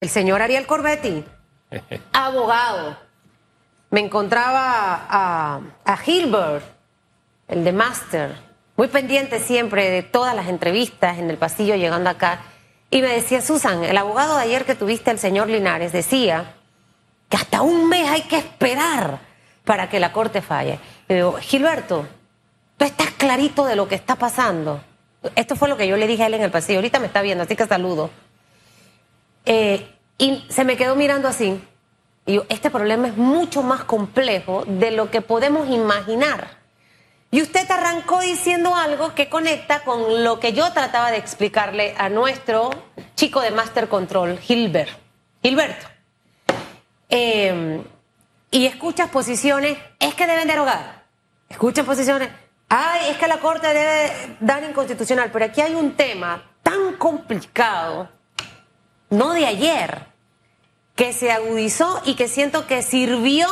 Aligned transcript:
el 0.00 0.08
señor 0.08 0.42
Ariel 0.42 0.66
Corbetti, 0.66 1.24
abogado. 2.12 2.96
Me 3.90 4.00
encontraba 4.00 5.06
a, 5.08 5.60
a 5.84 5.96
Gilbert, 5.96 6.64
el 7.48 7.64
de 7.64 7.72
Master, 7.72 8.36
muy 8.76 8.88
pendiente 8.88 9.40
siempre 9.40 9.90
de 9.90 10.02
todas 10.02 10.36
las 10.36 10.48
entrevistas 10.48 11.18
en 11.18 11.30
el 11.30 11.38
pasillo 11.38 11.74
llegando 11.74 12.10
acá. 12.10 12.40
Y 12.90 13.02
me 13.02 13.08
decía, 13.08 13.40
Susan, 13.40 13.82
el 13.84 13.96
abogado 13.96 14.36
de 14.36 14.42
ayer 14.42 14.64
que 14.64 14.74
tuviste, 14.74 15.10
el 15.10 15.18
señor 15.18 15.48
Linares, 15.48 15.92
decía 15.92 16.54
que 17.28 17.36
hasta 17.36 17.62
un 17.62 17.88
mes 17.88 18.08
hay 18.08 18.22
que 18.22 18.36
esperar 18.36 19.18
para 19.64 19.88
que 19.88 20.00
la 20.00 20.12
corte 20.12 20.42
falle. 20.42 20.78
Y 21.08 21.14
digo, 21.14 21.38
Gilberto, 21.40 22.06
tú 22.76 22.84
estás 22.84 23.10
clarito 23.10 23.64
de 23.64 23.76
lo 23.76 23.88
que 23.88 23.94
está 23.94 24.16
pasando. 24.16 24.80
Esto 25.34 25.56
fue 25.56 25.68
lo 25.68 25.76
que 25.76 25.88
yo 25.88 25.96
le 25.96 26.06
dije 26.06 26.22
a 26.22 26.26
él 26.26 26.34
en 26.34 26.42
el 26.42 26.50
pasillo. 26.50 26.78
Ahorita 26.78 27.00
me 27.00 27.06
está 27.06 27.20
viendo, 27.20 27.44
así 27.44 27.56
que 27.56 27.66
saludo. 27.66 28.10
Eh, 29.48 29.88
y 30.18 30.44
se 30.50 30.64
me 30.64 30.76
quedó 30.76 30.94
mirando 30.94 31.26
así. 31.26 31.58
Y 32.26 32.34
yo, 32.34 32.44
este 32.50 32.68
problema 32.68 33.08
es 33.08 33.16
mucho 33.16 33.62
más 33.62 33.82
complejo 33.84 34.64
de 34.66 34.90
lo 34.90 35.10
que 35.10 35.22
podemos 35.22 35.70
imaginar. 35.70 36.58
Y 37.30 37.40
usted 37.40 37.70
arrancó 37.70 38.20
diciendo 38.20 38.76
algo 38.76 39.14
que 39.14 39.30
conecta 39.30 39.80
con 39.84 40.22
lo 40.22 40.38
que 40.38 40.52
yo 40.52 40.70
trataba 40.72 41.10
de 41.10 41.16
explicarle 41.16 41.94
a 41.96 42.10
nuestro 42.10 42.70
chico 43.16 43.40
de 43.40 43.50
Master 43.50 43.88
Control, 43.88 44.38
Gilbert. 44.38 44.90
Gilberto. 45.42 45.86
Eh, 47.08 47.82
y 48.50 48.66
escuchas 48.66 49.08
posiciones, 49.08 49.78
es 49.98 50.14
que 50.14 50.26
deben 50.26 50.48
derogar. 50.48 51.04
Escuchas 51.48 51.86
posiciones, 51.86 52.28
ay, 52.68 53.10
es 53.10 53.16
que 53.16 53.26
la 53.26 53.38
Corte 53.38 53.66
debe 53.68 54.36
dar 54.40 54.62
inconstitucional. 54.62 55.30
Pero 55.32 55.46
aquí 55.46 55.62
hay 55.62 55.74
un 55.74 55.92
tema 55.92 56.42
tan 56.62 56.94
complicado, 56.96 58.10
no 59.10 59.32
de 59.32 59.46
ayer, 59.46 60.06
que 60.94 61.12
se 61.12 61.30
agudizó 61.30 62.02
y 62.04 62.14
que 62.14 62.28
siento 62.28 62.66
que 62.66 62.82
sirvió 62.82 63.48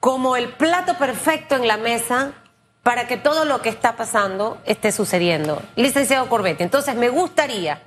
como 0.00 0.36
el 0.36 0.50
plato 0.50 0.98
perfecto 0.98 1.56
en 1.56 1.66
la 1.66 1.78
mesa 1.78 2.32
para 2.82 3.08
que 3.08 3.16
todo 3.16 3.44
lo 3.44 3.62
que 3.62 3.68
está 3.68 3.96
pasando 3.96 4.58
esté 4.64 4.92
sucediendo. 4.92 5.62
Licenciado 5.74 6.28
Corbetti, 6.28 6.62
entonces 6.62 6.94
me 6.94 7.08
gustaría 7.08 7.82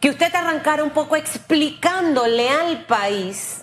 que 0.00 0.10
usted 0.10 0.34
arrancara 0.34 0.82
un 0.82 0.90
poco 0.90 1.16
explicándole 1.16 2.48
al 2.48 2.86
país 2.86 3.62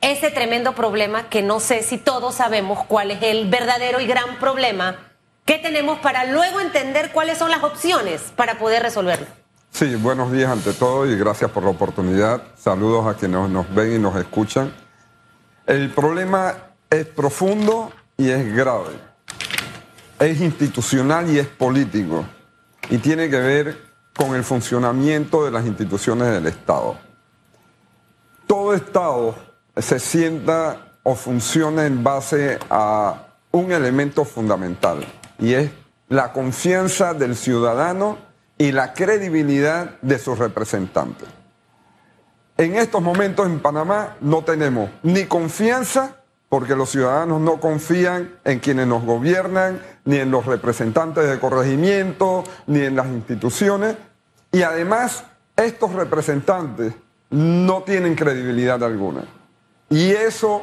ese 0.00 0.30
tremendo 0.30 0.74
problema 0.74 1.28
que 1.28 1.42
no 1.42 1.60
sé 1.60 1.82
si 1.82 1.96
todos 1.96 2.34
sabemos 2.34 2.84
cuál 2.86 3.12
es 3.12 3.22
el 3.22 3.48
verdadero 3.48 4.00
y 4.00 4.06
gran 4.06 4.38
problema 4.38 5.12
que 5.44 5.58
tenemos 5.58 5.98
para 6.00 6.24
luego 6.24 6.60
entender 6.60 7.12
cuáles 7.12 7.38
son 7.38 7.50
las 7.50 7.62
opciones 7.62 8.32
para 8.34 8.58
poder 8.58 8.82
resolverlo. 8.82 9.41
Sí, 9.72 9.96
buenos 9.96 10.30
días 10.30 10.50
ante 10.50 10.74
todo 10.74 11.06
y 11.06 11.16
gracias 11.16 11.50
por 11.50 11.62
la 11.62 11.70
oportunidad. 11.70 12.42
Saludos 12.58 13.06
a 13.06 13.14
quienes 13.14 13.48
nos 13.48 13.74
ven 13.74 13.94
y 13.94 13.98
nos 13.98 14.14
escuchan. 14.16 14.70
El 15.66 15.88
problema 15.90 16.54
es 16.90 17.06
profundo 17.06 17.90
y 18.18 18.28
es 18.28 18.54
grave. 18.54 18.90
Es 20.18 20.42
institucional 20.42 21.30
y 21.30 21.38
es 21.38 21.46
político. 21.46 22.22
Y 22.90 22.98
tiene 22.98 23.30
que 23.30 23.38
ver 23.38 23.78
con 24.14 24.36
el 24.36 24.44
funcionamiento 24.44 25.46
de 25.46 25.50
las 25.50 25.64
instituciones 25.64 26.28
del 26.28 26.48
Estado. 26.48 26.98
Todo 28.46 28.74
Estado 28.74 29.34
se 29.74 29.98
sienta 29.98 30.98
o 31.02 31.14
funciona 31.14 31.86
en 31.86 32.04
base 32.04 32.58
a 32.68 33.26
un 33.50 33.72
elemento 33.72 34.26
fundamental 34.26 35.02
y 35.38 35.54
es 35.54 35.70
la 36.10 36.30
confianza 36.30 37.14
del 37.14 37.34
ciudadano 37.34 38.31
y 38.62 38.70
la 38.70 38.92
credibilidad 38.92 40.00
de 40.02 40.20
sus 40.20 40.38
representantes. 40.38 41.26
En 42.56 42.76
estos 42.76 43.02
momentos 43.02 43.44
en 43.44 43.58
Panamá 43.58 44.16
no 44.20 44.44
tenemos 44.44 44.88
ni 45.02 45.24
confianza 45.24 46.18
porque 46.48 46.76
los 46.76 46.90
ciudadanos 46.90 47.40
no 47.40 47.58
confían 47.58 48.36
en 48.44 48.60
quienes 48.60 48.86
nos 48.86 49.04
gobiernan, 49.04 49.82
ni 50.04 50.18
en 50.18 50.30
los 50.30 50.46
representantes 50.46 51.28
de 51.28 51.40
corregimiento, 51.40 52.44
ni 52.68 52.82
en 52.82 52.94
las 52.94 53.08
instituciones. 53.08 53.96
Y 54.52 54.62
además, 54.62 55.24
estos 55.56 55.92
representantes 55.94 56.92
no 57.30 57.82
tienen 57.82 58.14
credibilidad 58.14 58.84
alguna. 58.84 59.24
Y 59.90 60.12
eso 60.12 60.62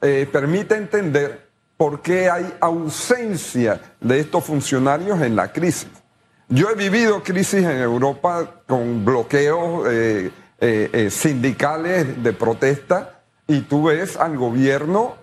eh, 0.00 0.26
permite 0.32 0.76
entender 0.76 1.50
por 1.76 2.00
qué 2.00 2.30
hay 2.30 2.54
ausencia 2.58 3.82
de 4.00 4.20
estos 4.20 4.44
funcionarios 4.44 5.20
en 5.20 5.36
la 5.36 5.52
crisis. 5.52 6.03
Yo 6.48 6.70
he 6.70 6.74
vivido 6.74 7.22
crisis 7.22 7.64
en 7.64 7.78
Europa 7.78 8.62
con 8.66 9.04
bloqueos 9.04 9.86
eh, 9.88 10.30
eh, 10.60 11.08
sindicales 11.10 12.22
de 12.22 12.32
protesta 12.32 13.20
y 13.46 13.62
tú 13.62 13.84
ves 13.84 14.16
al 14.16 14.36
gobierno 14.36 15.16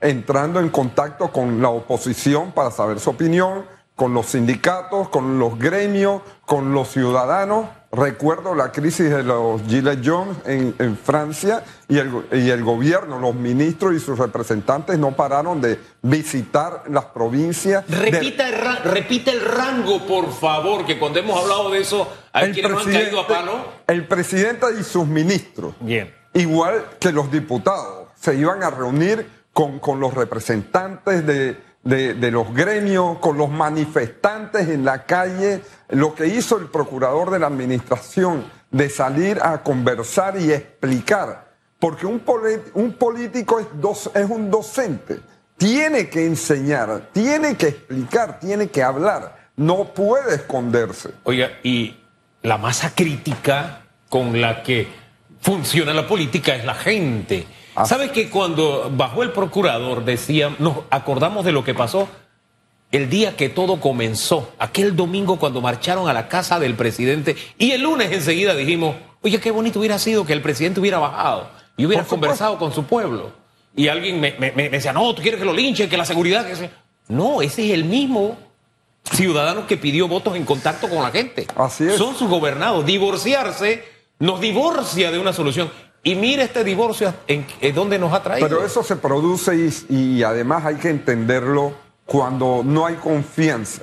entrando 0.00 0.60
en 0.60 0.68
contacto 0.68 1.32
con 1.32 1.60
la 1.60 1.70
oposición 1.70 2.52
para 2.52 2.70
saber 2.70 3.00
su 3.00 3.10
opinión, 3.10 3.64
con 3.96 4.14
los 4.14 4.26
sindicatos, 4.26 5.08
con 5.08 5.40
los 5.40 5.58
gremios, 5.58 6.22
con 6.46 6.72
los 6.72 6.88
ciudadanos 6.88 7.66
Recuerdo 7.94 8.54
la 8.54 8.72
crisis 8.72 9.10
de 9.10 9.22
los 9.22 9.60
Gilets 9.68 10.02
Jaunes 10.02 10.38
en, 10.46 10.96
Francia 10.96 11.62
y 11.88 11.98
el, 11.98 12.10
y 12.32 12.48
el, 12.48 12.64
gobierno, 12.64 13.18
los 13.18 13.34
ministros 13.34 13.94
y 13.94 14.00
sus 14.00 14.18
representantes 14.18 14.98
no 14.98 15.14
pararon 15.14 15.60
de 15.60 15.78
visitar 16.00 16.84
las 16.88 17.04
provincias. 17.04 17.84
Repita, 17.90 18.48
el, 18.48 18.90
repita 18.90 19.30
el 19.30 19.42
rango, 19.42 20.06
por 20.06 20.32
favor, 20.32 20.86
que 20.86 20.98
cuando 20.98 21.18
hemos 21.18 21.38
hablado 21.38 21.70
de 21.70 21.80
eso, 21.80 22.10
hay 22.32 22.52
quienes 22.52 22.72
no 22.72 22.78
han 22.78 22.84
caído 22.86 23.20
a 23.20 23.26
palo. 23.26 23.52
El 23.86 24.08
presidente 24.08 24.68
y 24.80 24.84
sus 24.84 25.06
ministros, 25.06 25.74
Bien. 25.80 26.14
igual 26.32 26.86
que 26.98 27.12
los 27.12 27.30
diputados, 27.30 28.08
se 28.18 28.34
iban 28.36 28.62
a 28.62 28.70
reunir 28.70 29.28
con, 29.52 29.80
con 29.80 30.00
los 30.00 30.14
representantes 30.14 31.26
de 31.26 31.58
de, 31.84 32.30
los 32.30 32.52
gremios, 32.54 33.18
con 33.18 33.36
los 33.36 33.50
manifestantes 33.50 34.68
en 34.68 34.84
la 34.84 35.04
calle, 35.04 35.62
lo 35.88 36.14
que 36.14 36.26
hizo 36.28 36.58
el 36.58 36.66
procurador 36.66 37.30
de 37.30 37.38
la 37.38 37.48
administración 37.48 38.44
de 38.70 38.88
salir 38.88 39.38
a 39.42 39.62
conversar 39.62 40.38
y 40.40 40.52
explicar, 40.52 41.52
porque 41.78 42.06
un, 42.06 42.22
un 42.74 42.92
político 42.92 43.60
es, 43.60 43.66
es 44.14 44.30
un 44.30 44.50
docente, 44.50 45.20
tiene 45.56 46.08
que 46.08 46.24
enseñar, 46.24 47.10
tiene 47.12 47.56
que 47.56 47.68
explicar, 47.68 48.38
tiene 48.40 48.68
que 48.68 48.82
hablar, 48.82 49.50
no 49.56 49.92
puede 49.92 50.36
esconderse. 50.36 51.10
Oiga, 51.24 51.50
y 51.62 51.96
la 52.42 52.58
masa 52.58 52.94
crítica 52.94 53.82
con 54.08 54.40
la 54.40 54.62
que 54.62 54.88
funciona 55.40 55.92
la 55.92 56.06
política 56.06 56.54
es 56.54 56.64
la 56.64 56.74
gente. 56.74 57.46
Ah. 57.74 57.86
¿Sabes 57.86 58.10
que 58.10 58.28
cuando 58.28 58.90
bajó 58.94 59.22
el 59.22 59.32
procurador 59.32 60.04
decía, 60.04 60.54
nos 60.58 60.78
acordamos 60.90 61.44
de 61.44 61.52
lo 61.52 61.64
que 61.64 61.74
pasó 61.74 62.08
el 62.92 63.08
día 63.08 63.36
que 63.36 63.48
todo 63.48 63.80
comenzó, 63.80 64.52
aquel 64.58 64.94
domingo 64.94 65.38
cuando 65.38 65.62
marcharon 65.62 66.08
a 66.08 66.12
la 66.12 66.28
casa 66.28 66.60
del 66.60 66.74
presidente 66.74 67.36
y 67.56 67.72
el 67.72 67.82
lunes 67.82 68.12
enseguida 68.12 68.54
dijimos, 68.54 68.96
oye, 69.22 69.40
qué 69.40 69.50
bonito 69.50 69.78
hubiera 69.78 69.98
sido 69.98 70.26
que 70.26 70.34
el 70.34 70.42
presidente 70.42 70.78
hubiera 70.78 70.98
bajado 70.98 71.48
y 71.78 71.86
hubiera 71.86 72.04
conversado 72.04 72.58
con 72.58 72.72
su 72.72 72.84
pueblo. 72.84 73.32
Y 73.74 73.88
alguien 73.88 74.20
me, 74.20 74.32
decía, 74.68 74.92
no, 74.92 75.14
tú 75.14 75.22
quieres 75.22 75.40
que 75.40 75.46
lo 75.46 75.54
linchen, 75.54 75.88
que 75.88 75.96
la 75.96 76.04
seguridad... 76.04 76.46
Que 76.46 76.68
No, 77.08 77.40
ese 77.40 77.64
es 77.64 77.72
el 77.72 77.84
mismo 77.84 78.36
ciudadano 79.10 79.66
que 79.66 79.78
pidió 79.78 80.06
votos 80.06 80.36
en 80.36 80.44
contacto 80.44 80.90
con 80.90 81.02
la 81.02 81.10
gente. 81.10 81.46
Así 81.56 81.84
es. 81.84 81.96
Son 81.96 82.14
sus 82.14 82.28
gobernados. 82.28 82.84
Divorciarse 82.84 83.84
nos 84.18 84.42
divorcia 84.42 85.10
de 85.10 85.18
una 85.18 85.32
solución. 85.32 85.70
Y 86.04 86.16
mire 86.16 86.42
este 86.42 86.64
divorcio 86.64 87.14
en, 87.28 87.46
dónde 87.74 87.98
nos 87.98 88.12
ha 88.12 88.22
traído. 88.22 88.48
Pero 88.48 88.64
eso 88.64 88.82
se 88.82 88.96
produce 88.96 89.70
y, 89.88 90.22
además 90.22 90.64
hay 90.64 90.76
que 90.76 90.90
entenderlo 90.90 91.74
cuando 92.06 92.62
no 92.64 92.86
hay 92.86 92.96
confianza 92.96 93.82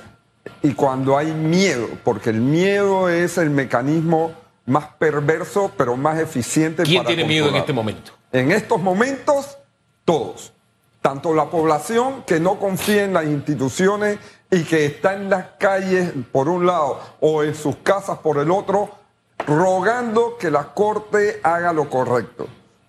y 0.62 0.74
cuando 0.74 1.16
hay 1.16 1.32
miedo, 1.32 1.88
porque 2.04 2.30
el 2.30 2.40
miedo 2.40 3.08
es 3.08 3.38
el 3.38 3.48
mecanismo 3.48 4.34
más 4.66 4.86
perverso 4.98 5.72
pero 5.76 5.96
más 5.96 6.18
eficiente. 6.18 6.82
¿Quién 6.82 7.04
tiene 7.04 7.24
miedo 7.24 7.48
en 7.48 7.56
este 7.56 7.72
momento? 7.72 8.12
En 8.32 8.52
estos 8.52 8.80
momentos, 8.80 9.56
todos. 10.04 10.52
Tanto 11.00 11.32
la 11.32 11.46
población 11.46 12.24
que 12.26 12.38
no 12.38 12.58
confía 12.58 13.04
en 13.04 13.14
las 13.14 13.24
instituciones 13.24 14.18
y 14.50 14.64
que 14.64 14.84
está 14.84 15.14
en 15.14 15.30
las 15.30 15.46
calles 15.58 16.12
por 16.30 16.50
un 16.50 16.66
lado 16.66 17.00
o 17.20 17.42
en 17.42 17.54
sus 17.54 17.76
casas 17.76 18.18
por 18.18 18.36
el 18.38 18.50
otro, 18.50 18.99
rogando 19.46 20.36
que 20.38 20.50
la 20.50 20.72
Corte 20.74 21.40
haga 21.42 21.72
lo 21.72 21.88
correcto. 21.88 22.48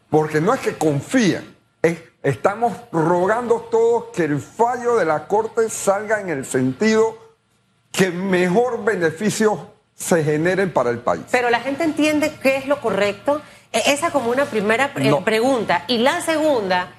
Porque 0.10 0.42
no 0.42 0.54
es 0.54 0.60
que 0.60 0.78
confían, 0.78 1.56
estamos 2.24 2.74
rogando 2.92 3.62
todos 3.72 4.06
que 4.14 4.26
el 4.26 4.40
fallo 4.40 4.96
de 4.96 5.06
la 5.06 5.28
Corte 5.28 5.70
salga 5.70 6.22
en 6.22 6.30
el 6.30 6.46
sentido 6.46 7.18
que 7.92 8.10
mejor 8.12 8.84
beneficios 8.84 9.60
se 9.96 10.24
generen 10.24 10.72
para 10.72 10.90
el 10.90 11.00
país. 11.00 11.24
Pero 11.32 11.50
la 11.50 11.60
gente 11.60 11.84
entiende 11.84 12.34
qué 12.42 12.58
es 12.58 12.68
lo 12.68 12.82
correcto. 12.82 13.42
E, 13.72 13.92
esa 13.92 14.12
como 14.12 14.32
una 14.32 14.46
primera 14.46 14.94
pregunta. 14.94 15.84
Y 15.88 16.00
la 16.00 16.22
segunda, 16.22 16.90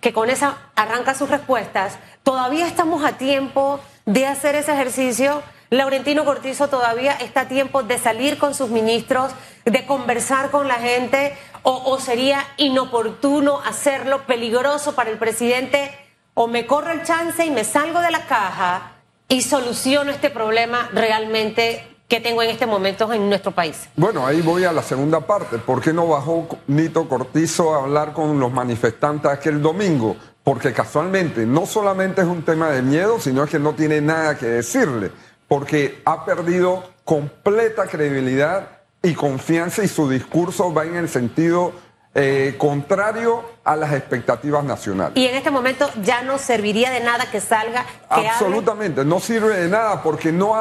que 0.00 0.12
con 0.12 0.30
esa 0.30 0.70
arranca 0.74 1.14
sus 1.14 1.30
respuestas, 1.30 1.98
todavía 2.22 2.66
estamos 2.66 3.04
a 3.04 3.18
tiempo 3.18 3.80
de 4.04 4.26
hacer 4.26 4.54
ese 4.54 4.72
ejercicio 4.72 5.42
Laurentino 5.70 6.24
Cortizo 6.24 6.68
todavía 6.68 7.12
está 7.12 7.42
a 7.42 7.48
tiempo 7.48 7.82
de 7.82 7.98
salir 7.98 8.38
con 8.38 8.54
sus 8.54 8.70
ministros, 8.70 9.32
de 9.64 9.84
conversar 9.84 10.50
con 10.50 10.68
la 10.68 10.76
gente, 10.76 11.34
o, 11.62 11.98
sería 11.98 12.46
inoportuno 12.58 13.60
hacerlo, 13.60 14.22
peligroso 14.26 14.94
para 14.94 15.10
el 15.10 15.18
presidente, 15.18 15.90
o 16.34 16.46
me 16.46 16.64
corro 16.66 16.92
el 16.92 17.02
chance 17.02 17.44
y 17.44 17.50
me 17.50 17.64
salgo 17.64 18.00
de 18.00 18.12
la 18.12 18.26
caja 18.26 18.92
y 19.28 19.42
soluciono 19.42 20.12
este 20.12 20.30
problema 20.30 20.88
realmente 20.92 21.96
que 22.06 22.20
tengo 22.20 22.40
en 22.42 22.50
este 22.50 22.66
momento 22.66 23.12
en 23.12 23.28
nuestro 23.28 23.50
país. 23.50 23.88
Bueno, 23.96 24.24
ahí 24.24 24.40
voy 24.42 24.62
a 24.62 24.72
la 24.72 24.82
segunda 24.82 25.18
parte. 25.18 25.58
¿Por 25.58 25.80
qué 25.82 25.92
no 25.92 26.06
bajó 26.06 26.46
Nito 26.68 27.08
Cortizo 27.08 27.74
a 27.74 27.82
hablar 27.82 28.12
con 28.12 28.38
los 28.38 28.52
manifestantes 28.52 29.28
aquel 29.28 29.60
domingo? 29.60 30.14
Porque 30.44 30.72
casualmente 30.72 31.44
no 31.44 31.66
solamente 31.66 32.20
es 32.20 32.28
un 32.28 32.44
tema 32.44 32.70
de 32.70 32.82
miedo, 32.82 33.18
sino 33.18 33.42
es 33.42 33.50
que 33.50 33.58
no 33.58 33.72
tiene 33.72 34.00
nada 34.00 34.38
que 34.38 34.46
decirle, 34.46 35.10
porque 35.48 36.02
ha 36.04 36.24
perdido 36.24 36.84
completa 37.04 37.86
credibilidad 37.86 38.68
y 39.02 39.14
confianza 39.14 39.84
y 39.84 39.88
su 39.88 40.08
discurso 40.08 40.72
va 40.72 40.84
en 40.84 40.96
el 40.96 41.08
sentido 41.08 41.72
eh, 42.18 42.54
contrario 42.56 43.44
a 43.62 43.76
las 43.76 43.92
expectativas 43.92 44.64
nacionales. 44.64 45.16
Y 45.16 45.26
en 45.26 45.34
este 45.34 45.50
momento 45.50 45.86
ya 46.02 46.22
no 46.22 46.38
serviría 46.38 46.90
de 46.90 47.00
nada 47.00 47.30
que 47.30 47.42
salga. 47.42 47.84
Que 48.14 48.26
Absolutamente, 48.26 49.04
no 49.04 49.20
sirve 49.20 49.58
de 49.58 49.68
nada 49.68 50.02
porque 50.02 50.32
no 50.32 50.54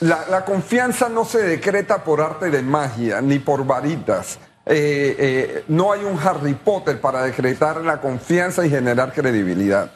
la, 0.00 0.26
la, 0.28 0.44
confianza 0.44 1.08
no 1.08 1.24
se 1.24 1.42
decreta 1.44 2.02
por 2.02 2.20
arte 2.20 2.50
de 2.50 2.60
magia 2.60 3.20
ni 3.20 3.38
por 3.38 3.64
varitas. 3.64 4.40
Eh, 4.66 5.14
eh, 5.16 5.64
no 5.68 5.92
hay 5.92 6.02
un 6.02 6.18
Harry 6.18 6.54
Potter 6.54 7.00
para 7.00 7.22
decretar 7.22 7.82
la 7.82 8.00
confianza 8.00 8.66
y 8.66 8.70
generar 8.70 9.12
credibilidad. 9.12 9.92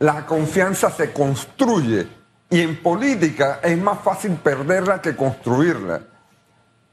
La 0.00 0.26
confianza 0.26 0.90
se 0.90 1.12
construye 1.12 2.17
y 2.50 2.60
en 2.60 2.82
política 2.82 3.60
es 3.62 3.76
más 3.78 4.00
fácil 4.00 4.32
perderla 4.36 5.00
que 5.00 5.14
construirla. 5.14 6.00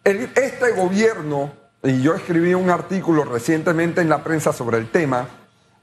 este 0.04 0.72
gobierno 0.72 1.52
y 1.84 2.02
yo 2.02 2.16
escribí 2.16 2.54
un 2.54 2.70
artículo 2.70 3.24
recientemente 3.24 4.02
en 4.02 4.10
la 4.10 4.24
prensa 4.24 4.52
sobre 4.52 4.78
el 4.78 4.90
tema, 4.90 5.28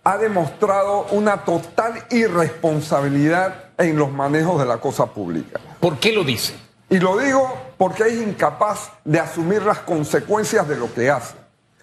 ha 0.05 0.19
demostrado 0.19 1.07
una 1.13 1.45
total 1.45 2.05
irresponsabilidad 2.11 3.71
en 3.79 3.97
los 3.97 4.11
manejos 4.11 4.59
de 4.59 4.67
la 4.67 4.79
cosa 4.79 5.07
pública. 5.07 5.61
¿Por 5.79 5.99
qué 5.99 6.13
lo 6.13 6.25
dice? 6.25 6.55
Y 6.91 6.99
lo 6.99 7.17
digo 7.19 7.57
porque 7.79 8.05
es 8.05 8.15
incapaz 8.15 8.91
de 9.05 9.21
asumir 9.21 9.63
las 9.63 9.79
consecuencias 9.79 10.69
de 10.69 10.77
lo 10.77 10.93
que 10.93 11.09
hace. 11.09 11.37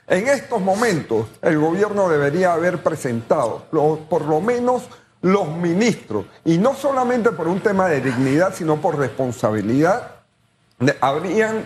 En 0.08 0.28
estos 0.28 0.60
momentos, 0.60 1.28
el 1.42 1.58
gobierno 1.60 2.10
debería 2.10 2.54
haber 2.54 2.84
presentado, 2.84 3.66
por 4.10 4.26
lo 4.26 4.42
menos 4.42 4.84
los 5.22 5.50
ministros, 5.50 6.26
y 6.46 6.58
no 6.58 6.76
solamente 6.76 7.32
por 7.32 7.48
un 7.48 7.60
tema 7.60 7.88
de 7.88 8.02
dignidad, 8.02 8.54
sino 8.54 8.78
por 8.78 8.98
responsabilidad, 8.98 10.16
habrían 11.02 11.66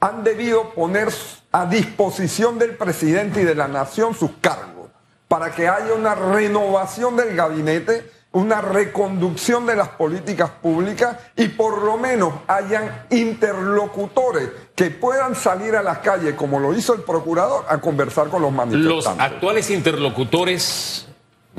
han 0.00 0.24
debido 0.24 0.70
poner 0.70 1.08
a 1.52 1.66
disposición 1.66 2.58
del 2.58 2.74
presidente 2.76 3.42
y 3.42 3.44
de 3.44 3.54
la 3.54 3.68
nación 3.68 4.14
sus 4.14 4.30
cargos 4.40 4.88
para 5.28 5.54
que 5.54 5.68
haya 5.68 5.92
una 5.92 6.14
renovación 6.14 7.16
del 7.16 7.36
gabinete, 7.36 8.10
una 8.32 8.60
reconducción 8.60 9.66
de 9.66 9.76
las 9.76 9.88
políticas 9.88 10.50
públicas 10.50 11.18
y 11.36 11.48
por 11.48 11.82
lo 11.82 11.98
menos 11.98 12.32
hayan 12.46 13.04
interlocutores 13.10 14.48
que 14.74 14.90
puedan 14.90 15.34
salir 15.34 15.76
a 15.76 15.82
las 15.82 15.98
calles, 15.98 16.34
como 16.34 16.58
lo 16.58 16.74
hizo 16.74 16.94
el 16.94 17.02
procurador, 17.02 17.66
a 17.68 17.78
conversar 17.78 18.28
con 18.28 18.42
los 18.42 18.52
manifestantes. 18.52 19.04
Los 19.04 19.06
actuales 19.06 19.70
interlocutores 19.70 21.09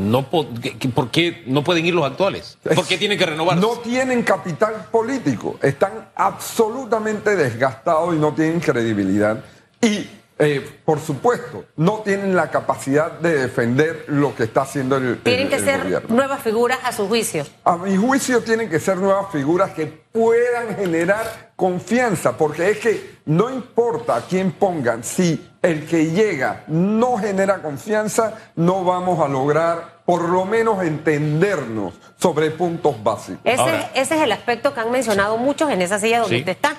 no, 0.01 0.29
¿Por 0.29 1.11
qué 1.11 1.43
no 1.47 1.63
pueden 1.63 1.85
ir 1.85 1.93
los 1.93 2.05
actuales? 2.05 2.57
¿Por 2.63 2.85
qué 2.87 2.97
tienen 2.97 3.17
que 3.17 3.25
renovar? 3.25 3.57
No 3.57 3.79
tienen 3.79 4.23
capital 4.23 4.87
político, 4.91 5.57
están 5.61 6.09
absolutamente 6.15 7.35
desgastados 7.35 8.15
y 8.15 8.17
no 8.17 8.33
tienen 8.33 8.59
credibilidad. 8.59 9.43
Y, 9.81 10.09
eh, 10.39 10.79
por 10.83 10.99
supuesto, 10.99 11.65
no 11.77 11.99
tienen 11.99 12.35
la 12.35 12.49
capacidad 12.49 13.11
de 13.11 13.43
defender 13.43 14.05
lo 14.07 14.35
que 14.35 14.43
está 14.43 14.61
haciendo 14.61 14.97
el 14.97 15.19
Tienen 15.19 15.49
que 15.49 15.59
ser 15.59 16.09
nuevas 16.09 16.41
figuras 16.41 16.79
a 16.83 16.91
su 16.91 17.07
juicio. 17.07 17.45
A 17.63 17.77
mi 17.77 17.95
juicio 17.95 18.41
tienen 18.41 18.69
que 18.69 18.79
ser 18.79 18.97
nuevas 18.97 19.31
figuras 19.31 19.71
que 19.71 19.85
puedan 19.85 20.75
generar 20.75 21.51
confianza, 21.55 22.37
porque 22.37 22.71
es 22.71 22.79
que 22.79 23.15
no 23.25 23.49
importa 23.49 24.15
a 24.15 24.21
quién 24.21 24.51
pongan, 24.51 25.03
si 25.03 25.50
el 25.61 25.85
que 25.85 26.11
llega 26.11 26.63
no 26.67 27.17
genera 27.17 27.61
confianza, 27.61 28.33
no 28.55 28.83
vamos 28.83 29.19
a 29.23 29.27
lograr 29.27 30.01
por 30.05 30.23
lo 30.27 30.45
menos 30.45 30.83
entendernos 30.83 31.93
sobre 32.17 32.51
puntos 32.51 33.01
básicos. 33.03 33.41
Ese, 33.43 33.89
ese 33.93 34.15
es 34.15 34.21
el 34.21 34.31
aspecto 34.31 34.73
que 34.73 34.79
han 34.79 34.91
mencionado 34.91 35.37
muchos 35.37 35.69
en 35.69 35.81
esa 35.81 35.99
silla 35.99 36.19
donde 36.19 36.39
usted 36.39 36.51
está, 36.51 36.75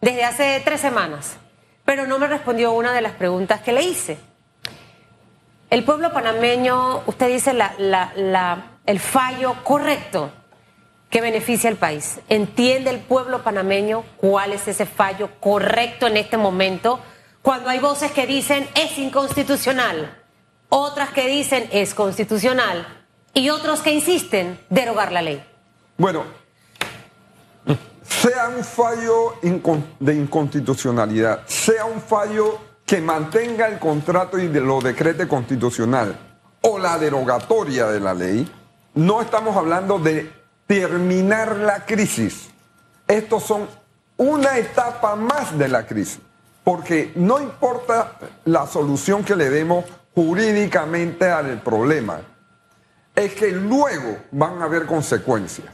desde 0.00 0.24
hace 0.24 0.60
tres 0.64 0.80
semanas, 0.80 1.36
pero 1.84 2.06
no 2.06 2.18
me 2.18 2.26
respondió 2.26 2.72
una 2.72 2.92
de 2.92 3.00
las 3.00 3.12
preguntas 3.12 3.60
que 3.60 3.72
le 3.72 3.82
hice. 3.82 4.18
El 5.70 5.84
pueblo 5.84 6.12
panameño, 6.12 7.02
usted 7.06 7.28
dice 7.28 7.52
la, 7.52 7.74
la, 7.78 8.78
el 8.86 9.00
fallo 9.00 9.54
correcto 9.64 10.30
que 11.10 11.20
beneficia 11.20 11.70
al 11.70 11.76
país. 11.76 12.20
¿Entiende 12.28 12.90
el 12.90 13.00
pueblo 13.00 13.42
panameño 13.42 14.04
cuál 14.16 14.52
es 14.52 14.68
ese 14.68 14.86
fallo 14.86 15.30
correcto 15.40 16.06
en 16.06 16.16
este 16.16 16.36
momento? 16.36 17.00
Cuando 17.46 17.70
hay 17.70 17.78
voces 17.78 18.10
que 18.10 18.26
dicen 18.26 18.68
es 18.74 18.98
inconstitucional, 18.98 20.20
otras 20.68 21.10
que 21.10 21.28
dicen 21.28 21.68
es 21.70 21.94
constitucional 21.94 23.06
y 23.34 23.50
otros 23.50 23.82
que 23.82 23.92
insisten 23.92 24.58
derogar 24.68 25.12
la 25.12 25.22
ley. 25.22 25.46
Bueno, 25.96 26.24
sea 28.02 28.48
un 28.48 28.64
fallo 28.64 29.34
de 30.00 30.14
inconstitucionalidad, 30.16 31.46
sea 31.46 31.84
un 31.84 32.00
fallo 32.00 32.58
que 32.84 33.00
mantenga 33.00 33.68
el 33.68 33.78
contrato 33.78 34.40
y 34.40 34.48
lo 34.48 34.80
decrete 34.80 35.28
constitucional 35.28 36.18
o 36.62 36.80
la 36.80 36.98
derogatoria 36.98 37.86
de 37.86 38.00
la 38.00 38.12
ley, 38.12 38.52
no 38.94 39.22
estamos 39.22 39.56
hablando 39.56 40.00
de 40.00 40.32
terminar 40.66 41.54
la 41.58 41.84
crisis. 41.84 42.50
Estos 43.06 43.44
son 43.44 43.68
una 44.16 44.58
etapa 44.58 45.14
más 45.14 45.56
de 45.56 45.68
la 45.68 45.86
crisis, 45.86 46.18
porque 46.66 47.12
no 47.14 47.40
importa 47.40 48.14
la 48.46 48.66
solución 48.66 49.22
que 49.22 49.36
le 49.36 49.50
demos 49.50 49.84
jurídicamente 50.16 51.30
al 51.30 51.62
problema, 51.62 52.20
es 53.14 53.34
que 53.34 53.52
luego 53.52 54.16
van 54.32 54.60
a 54.60 54.64
haber 54.64 54.84
consecuencias. 54.84 55.68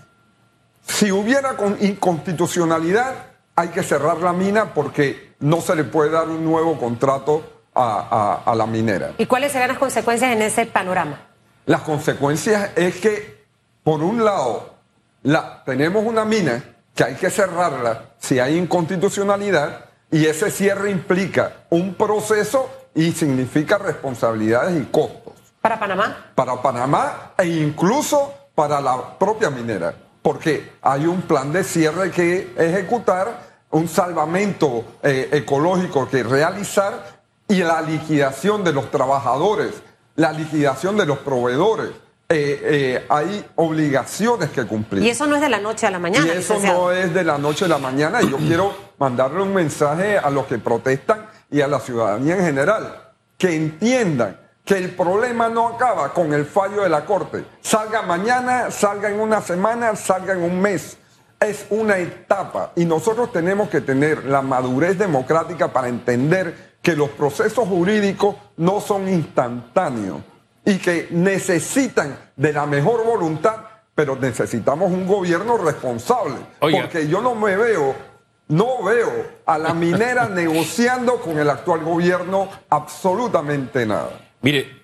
Si 0.87 1.11
hubiera 1.11 1.57
inconstitucionalidad, 1.81 3.15
hay 3.57 3.69
que 3.69 3.83
cerrar 3.83 4.19
la 4.19 4.35
mina 4.35 4.75
porque 4.75 5.33
no 5.41 5.63
se 5.63 5.75
le 5.77 5.85
puede 5.85 6.11
dar 6.11 6.29
un 6.29 6.45
nuevo 6.45 6.79
contrato 6.79 7.63
a, 7.75 8.43
a 8.45 8.55
la 8.55 8.67
minera. 8.67 9.13
¿Y 9.17 9.25
cuáles 9.25 9.53
serán 9.53 9.69
las 9.69 9.79
consecuencias 9.79 10.31
en 10.31 10.43
ese 10.43 10.67
panorama? 10.67 11.19
Las 11.65 11.81
consecuencias 11.81 12.69
es 12.77 12.97
que, 12.97 13.47
por 13.83 14.03
un 14.03 14.23
lado, 14.23 14.75
la, 15.23 15.65
tenemos 15.65 16.05
una 16.05 16.27
mina 16.27 16.63
que 16.95 17.03
hay 17.03 17.15
que 17.15 17.31
cerrarla 17.31 18.11
si 18.19 18.39
hay 18.39 18.59
inconstitucionalidad 18.59 19.87
y 20.13 20.27
ese 20.27 20.51
cierre 20.51 20.91
implica 20.91 21.65
un 21.71 21.95
proceso 21.95 22.71
y 22.95 23.13
significa 23.13 23.79
responsabilidades 23.79 24.81
y 24.81 24.85
costos. 24.85 25.33
¿Para 25.61 25.81
Panamá? 25.81 26.27
Para 26.35 26.61
Panamá 26.61 27.33
e 27.39 27.47
incluso 27.47 28.33
para 28.55 28.81
la 28.81 29.19
propia 29.19 29.49
minera, 29.49 29.95
porque 30.21 30.73
hay 30.83 31.07
un 31.07 31.23
plan 31.23 31.51
de 31.51 31.65
cierre 31.65 32.11
que 32.11 32.53
ejecutar, 32.59 33.53
un 33.71 33.89
salvamento 33.89 34.85
eh, 35.03 35.31
ecológico 35.33 36.07
que 36.07 36.23
realizar 36.23 37.23
y 37.49 37.63
la 37.63 37.81
liquidación 37.81 38.63
de 38.63 38.75
los 38.75 38.91
trabajadores, 38.91 39.83
la 40.17 40.31
liquidación 40.33 40.99
de 40.99 41.07
los 41.07 41.19
proveedores. 41.19 41.91
Eh, 42.29 42.61
eh, 42.65 43.07
hay 43.09 43.45
obligaciones 43.57 44.51
que 44.51 44.65
cumplir. 44.65 45.03
Y 45.03 45.11
eso 45.11 45.27
no 45.27 45.37
es 45.37 45.43
de 45.43 45.51
la 45.51 45.61
noche 45.61 45.87
a 45.87 45.91
la 45.91 45.99
mañana. 45.99 46.27
Y 46.35 46.39
eso 46.39 46.59
no 46.61 46.91
es 46.91 47.13
de 47.13 47.25
la 47.25 47.39
noche 47.39 47.67
a 47.67 47.69
la 47.69 47.79
mañana. 47.79 48.23
Y 48.23 48.31
yo 48.31 48.39
quiero 48.39 48.75
mandarle 49.03 49.43
un 49.43 49.53
mensaje 49.53 50.17
a 50.17 50.31
los 50.31 50.47
que 50.47 50.59
protestan 50.59 51.27
y 51.51 51.61
a 51.61 51.67
la 51.67 51.81
ciudadanía 51.81 52.37
en 52.37 52.45
general, 52.45 53.11
que 53.37 53.53
entiendan 53.57 54.39
que 54.65 54.79
el 54.79 54.95
problema 54.95 55.49
no 55.49 55.67
acaba 55.67 56.13
con 56.13 56.33
el 56.33 56.47
fallo 56.47 56.83
de 56.83 56.89
la 56.89 57.05
Corte. 57.05 57.45
Salga 57.63 58.03
mañana, 58.03 58.71
salga 58.71 59.11
en 59.11 59.19
una 59.19 59.41
semana, 59.41 59.97
salga 59.97 60.35
en 60.35 60.43
un 60.45 60.61
mes. 60.61 60.99
Es 61.41 61.67
una 61.71 61.99
etapa 61.99 62.71
y 62.77 62.85
nosotros 62.85 63.33
tenemos 63.33 63.69
que 63.69 63.81
tener 63.81 64.25
la 64.25 64.41
madurez 64.41 64.97
democrática 64.97 65.73
para 65.73 65.89
entender 65.89 66.77
que 66.81 66.95
los 66.95 67.09
procesos 67.09 67.67
jurídicos 67.67 68.37
no 68.57 68.81
son 68.81 69.09
instantáneos 69.09 70.21
y 70.65 70.79
que 70.79 71.09
necesitan 71.11 72.17
de 72.37 72.53
la 72.53 72.67
mejor 72.67 73.05
voluntad, 73.05 73.57
pero 73.97 74.15
necesitamos 74.15 74.93
un 74.93 75.09
gobierno 75.09 75.59
responsable. 75.59 76.37
Porque 76.61 77.09
yo 77.09 77.21
no 77.21 77.35
me 77.35 77.57
veo, 77.57 78.12
no 78.53 78.83
veo 78.83 79.27
a 79.47 79.57
la 79.57 79.73
minera 79.73 80.29
negociando 80.29 81.21
con 81.21 81.39
el 81.39 81.49
actual 81.49 81.81
gobierno 81.81 82.51
absolutamente 82.69 83.87
nada. 83.87 84.11
Mire, 84.43 84.83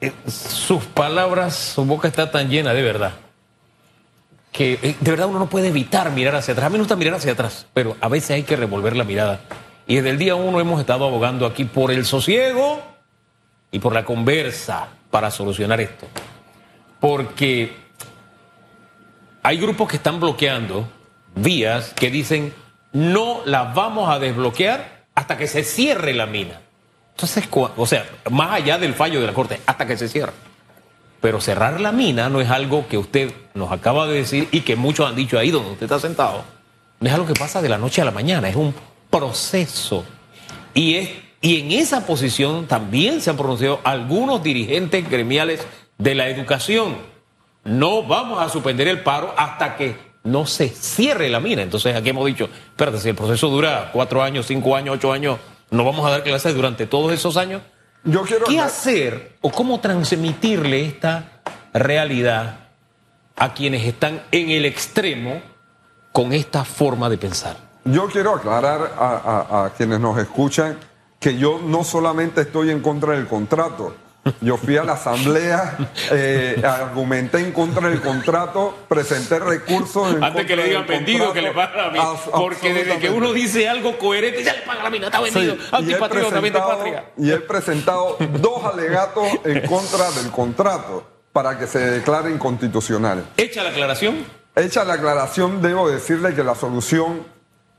eh, 0.00 0.12
sus 0.26 0.84
palabras, 0.84 1.54
su 1.54 1.84
boca 1.84 2.08
está 2.08 2.30
tan 2.30 2.48
llena 2.48 2.72
de 2.72 2.82
verdad. 2.82 3.12
que 4.50 4.78
eh, 4.82 4.96
de 4.98 5.10
verdad 5.10 5.28
uno 5.28 5.38
no 5.38 5.50
puede 5.50 5.68
evitar 5.68 6.10
mirar 6.12 6.34
hacia 6.34 6.52
atrás. 6.52 6.66
A 6.66 6.70
mí 6.70 6.74
me 6.74 6.78
gusta 6.78 6.96
mirar 6.96 7.14
hacia 7.14 7.32
atrás, 7.32 7.66
pero 7.74 7.94
a 8.00 8.08
veces 8.08 8.30
hay 8.30 8.42
que 8.42 8.56
revolver 8.56 8.96
la 8.96 9.04
mirada. 9.04 9.40
Y 9.86 9.96
desde 9.96 10.10
el 10.10 10.18
día 10.18 10.34
uno 10.34 10.58
hemos 10.58 10.80
estado 10.80 11.06
abogando 11.06 11.44
aquí 11.44 11.64
por 11.64 11.90
el 11.90 12.06
sosiego 12.06 12.80
y 13.70 13.80
por 13.80 13.92
la 13.92 14.04
conversa 14.06 14.88
para 15.10 15.30
solucionar 15.30 15.80
esto. 15.80 16.06
Porque 17.00 17.76
hay 19.42 19.58
grupos 19.58 19.88
que 19.88 19.96
están 19.96 20.20
bloqueando 20.20 20.88
vías 21.34 21.92
que 21.94 22.10
dicen 22.10 22.54
no 22.92 23.42
las 23.44 23.74
vamos 23.74 24.10
a 24.10 24.18
desbloquear 24.18 25.04
hasta 25.14 25.36
que 25.36 25.46
se 25.46 25.64
cierre 25.64 26.14
la 26.14 26.26
mina. 26.26 26.60
Entonces, 27.12 27.44
o 27.52 27.86
sea, 27.86 28.08
más 28.30 28.52
allá 28.52 28.78
del 28.78 28.94
fallo 28.94 29.20
de 29.20 29.26
la 29.26 29.34
Corte, 29.34 29.60
hasta 29.66 29.86
que 29.86 29.96
se 29.96 30.08
cierre. 30.08 30.32
Pero 31.20 31.40
cerrar 31.40 31.80
la 31.80 31.92
mina 31.92 32.30
no 32.30 32.40
es 32.40 32.48
algo 32.48 32.88
que 32.88 32.96
usted 32.96 33.32
nos 33.52 33.70
acaba 33.72 34.06
de 34.06 34.14
decir 34.14 34.48
y 34.52 34.62
que 34.62 34.74
muchos 34.74 35.06
han 35.06 35.16
dicho 35.16 35.38
ahí 35.38 35.50
donde 35.50 35.72
usted 35.72 35.84
está 35.84 36.00
sentado. 36.00 36.44
No 36.98 37.08
es 37.08 37.14
algo 37.14 37.26
que 37.26 37.34
pasa 37.34 37.60
de 37.60 37.68
la 37.68 37.76
noche 37.76 38.00
a 38.00 38.06
la 38.06 38.10
mañana, 38.10 38.48
es 38.48 38.56
un 38.56 38.74
proceso. 39.10 40.04
Y, 40.72 40.94
es, 40.94 41.10
y 41.42 41.60
en 41.60 41.72
esa 41.72 42.06
posición 42.06 42.66
también 42.66 43.20
se 43.20 43.28
han 43.28 43.36
pronunciado 43.36 43.80
algunos 43.84 44.42
dirigentes 44.42 45.08
gremiales 45.10 45.66
de 45.98 46.14
la 46.14 46.28
educación. 46.28 46.96
No 47.64 48.02
vamos 48.02 48.42
a 48.42 48.48
suspender 48.48 48.88
el 48.88 49.02
paro 49.02 49.34
hasta 49.36 49.76
que 49.76 50.09
no 50.22 50.46
se 50.46 50.68
cierre 50.68 51.28
la 51.28 51.40
mina. 51.40 51.62
Entonces 51.62 51.96
aquí 51.96 52.10
hemos 52.10 52.26
dicho, 52.26 52.48
espérate, 52.70 52.98
si 52.98 53.08
el 53.08 53.14
proceso 53.14 53.48
dura 53.48 53.90
cuatro 53.92 54.22
años, 54.22 54.46
cinco 54.46 54.76
años, 54.76 54.96
ocho 54.96 55.12
años, 55.12 55.38
no 55.70 55.84
vamos 55.84 56.06
a 56.06 56.10
dar 56.10 56.22
clases 56.22 56.54
durante 56.54 56.86
todos 56.86 57.12
esos 57.12 57.36
años. 57.36 57.62
Yo 58.04 58.22
quiero 58.22 58.46
¿Qué 58.46 58.58
hacer 58.58 59.36
o 59.40 59.50
cómo 59.50 59.80
transmitirle 59.80 60.84
esta 60.84 61.42
realidad 61.72 62.68
a 63.36 63.54
quienes 63.54 63.86
están 63.86 64.22
en 64.32 64.50
el 64.50 64.64
extremo 64.64 65.42
con 66.12 66.32
esta 66.32 66.64
forma 66.64 67.08
de 67.08 67.18
pensar? 67.18 67.56
Yo 67.84 68.08
quiero 68.08 68.34
aclarar 68.34 68.94
a 68.98 69.70
quienes 69.76 70.00
nos 70.00 70.18
escuchan 70.18 70.78
que 71.20 71.36
yo 71.36 71.60
no 71.62 71.84
solamente 71.84 72.40
estoy 72.40 72.70
en 72.70 72.80
contra 72.80 73.12
del 73.12 73.26
contrato, 73.28 73.94
yo 74.40 74.56
fui 74.56 74.76
a 74.76 74.84
la 74.84 74.94
asamblea, 74.94 75.76
eh, 76.10 76.62
argumenté 76.64 77.38
en 77.38 77.52
contra 77.52 77.88
del 77.88 78.00
contrato, 78.00 78.76
presenté 78.88 79.38
recursos. 79.38 80.14
En 80.14 80.22
Antes 80.22 80.46
que 80.46 80.56
le 80.56 80.64
digan 80.64 80.86
vendido, 80.86 81.32
que 81.32 81.42
le 81.42 81.52
pagan 81.52 81.88
a 81.88 81.90
mí. 81.90 81.98
porque 82.32 82.72
desde 82.72 82.98
que 82.98 83.10
uno 83.10 83.32
dice 83.32 83.68
algo 83.68 83.98
coherente, 83.98 84.42
ya 84.42 84.54
le 84.54 84.62
paga 84.62 84.86
a 84.86 84.90
mí, 84.90 84.98
no 84.98 85.06
está 85.06 85.20
vendido. 85.20 85.56
Antipatriota, 85.72 86.40
vende 86.40 86.58
patria. 86.58 87.04
Y 87.16 87.30
he 87.30 87.38
presentado 87.38 88.16
dos 88.40 88.64
alegatos 88.64 89.26
en 89.44 89.66
contra 89.66 90.10
del 90.12 90.30
contrato 90.30 91.06
para 91.32 91.58
que 91.58 91.66
se 91.66 91.78
declare 91.78 92.30
inconstitucional. 92.30 93.24
¿Hecha 93.36 93.62
la 93.62 93.70
aclaración? 93.70 94.24
Hecha 94.56 94.84
la 94.84 94.94
aclaración, 94.94 95.62
debo 95.62 95.88
decirle 95.88 96.34
que 96.34 96.42
la 96.42 96.54
solución 96.54 97.24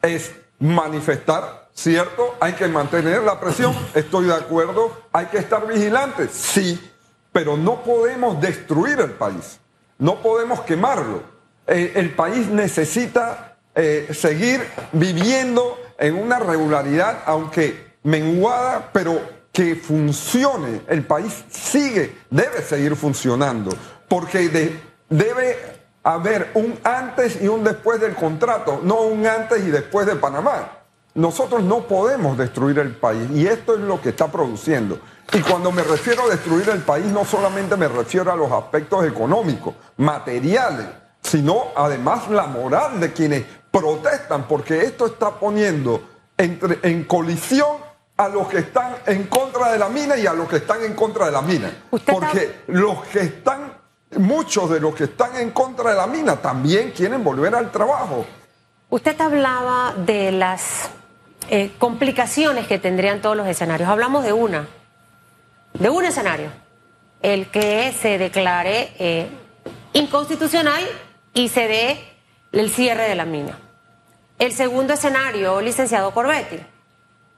es 0.02 0.32
manifestar 0.60 1.61
¿cierto? 1.74 2.36
Hay 2.40 2.54
que 2.54 2.68
mantener 2.68 3.22
la 3.24 3.40
presión, 3.40 3.76
estoy 3.94 4.28
de 4.28 4.36
acuerdo, 4.36 4.92
hay 5.12 5.28
que 5.28 5.38
estar 5.38 5.68
vigilantes, 5.68 6.32
sí, 6.32 6.80
pero 7.32 7.58
no 7.58 7.84
podemos 7.84 8.40
destruir 8.42 9.00
el 9.00 9.12
país, 9.12 9.60
no 9.98 10.22
podemos 10.22 10.62
quemarlo. 10.62 11.24
Eh, 11.68 11.94
el 11.96 12.14
país 12.14 12.48
necesita 12.48 13.58
eh, 13.76 14.10
seguir 14.14 14.62
viviendo 14.92 15.80
en 15.98 16.16
una 16.16 16.40
regularidad, 16.40 17.20
aunque 17.26 17.96
menguada, 18.04 18.90
pero 18.92 19.22
que 19.52 19.76
funcione. 19.76 20.82
El 20.88 21.06
país 21.06 21.44
sigue, 21.50 22.16
debe 22.30 22.62
seguir 22.62 22.96
funcionando, 22.96 23.72
porque 24.08 24.50
debe 25.10 25.58
haber 26.04 26.52
un 26.56 26.80
antes 26.84 27.42
y 27.42 27.48
un 27.48 27.64
después 27.64 28.02
del 28.02 28.16
contrato, 28.16 28.82
no 28.84 29.02
un 29.02 29.26
antes 29.28 29.64
y 29.64 29.70
después 29.70 30.08
de 30.08 30.16
Panamá. 30.16 30.81
Nosotros 31.14 31.62
no 31.64 31.82
podemos 31.82 32.38
destruir 32.38 32.80
el 32.80 32.96
país 32.96 33.30
y 33.32 33.46
esto 33.46 33.76
es 33.76 33.82
lo 33.82 34.02
que 34.02 34.10
está 34.10 34.32
produciendo. 34.32 35.00
Y 35.34 35.42
cuando 35.42 35.72
me 35.72 35.84
refiero 35.84 36.24
a 36.24 36.30
destruir 36.30 36.70
el 36.70 36.82
país, 36.82 37.06
no 37.08 37.26
solamente 37.26 37.76
me 37.76 37.88
refiero 37.88 38.32
a 38.32 38.36
los 38.36 38.52
aspectos 38.52 39.06
económicos, 39.06 39.74
materiales, 39.98 40.88
sino 41.22 41.66
además 41.76 42.30
la 42.30 42.48
moral 42.48 43.00
de 43.00 43.12
quienes 43.12 43.46
protestan, 43.72 44.48
porque 44.48 44.82
esto 44.82 45.06
está 45.06 45.32
poniendo 45.32 46.02
entre, 46.38 46.80
en 46.84 47.04
colisión 47.04 47.78
a 48.18 48.28
los 48.28 48.48
que 48.48 48.60
están 48.60 48.96
en 49.06 49.24
contra 49.24 49.72
de 49.72 49.80
la 49.80 49.90
mina 49.90 50.18
y 50.18 50.28
a 50.28 50.34
los 50.34 50.48
que 50.48 50.58
están 50.58 50.84
en 50.84 50.94
contra 50.94 51.26
de 51.26 51.32
la 51.32 51.42
mina. 51.42 51.72
Porque 51.90 52.64
los 52.68 53.04
que 53.06 53.20
están, 53.22 53.74
muchos 54.18 54.70
de 54.70 54.80
los 54.80 54.96
que 54.96 55.06
están 55.06 55.36
en 55.38 55.52
contra 55.52 55.92
de 55.92 55.98
la 55.98 56.08
mina 56.08 56.36
también 56.36 56.92
quieren 56.92 57.24
volver 57.24 57.56
al 57.56 57.72
trabajo. 57.72 58.26
Usted 58.90 59.20
hablaba 59.22 59.94
de 59.94 60.34
las 60.34 60.90
eh, 61.50 61.72
complicaciones 61.78 62.68
que 62.68 62.80
tendrían 62.80 63.22
todos 63.22 63.36
los 63.36 63.48
escenarios. 63.48 63.90
Hablamos 63.90 64.24
de 64.24 64.34
una, 64.34 64.68
de 65.74 65.90
un 65.90 66.06
escenario, 66.06 66.52
el 67.22 67.48
que 67.48 67.92
se 67.92 68.18
declare 68.18 68.94
eh, 69.00 69.28
inconstitucional 69.94 70.84
y 71.34 71.50
se 71.50 71.68
dé 71.68 72.04
el 72.52 72.70
cierre 72.70 73.08
de 73.08 73.16
la 73.16 73.26
mina. 73.26 73.58
El 74.40 74.54
segundo 74.54 74.94
escenario, 74.94 75.62
licenciado 75.62 76.12
Corbetti, 76.12 76.60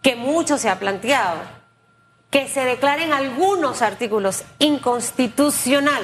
que 0.02 0.16
mucho 0.16 0.58
se 0.58 0.70
ha 0.70 0.80
planteado, 0.80 1.40
que 2.30 2.48
se 2.48 2.66
declaren 2.66 3.14
algunos 3.14 3.82
artículos 3.82 4.44
inconstitucional. 4.60 6.04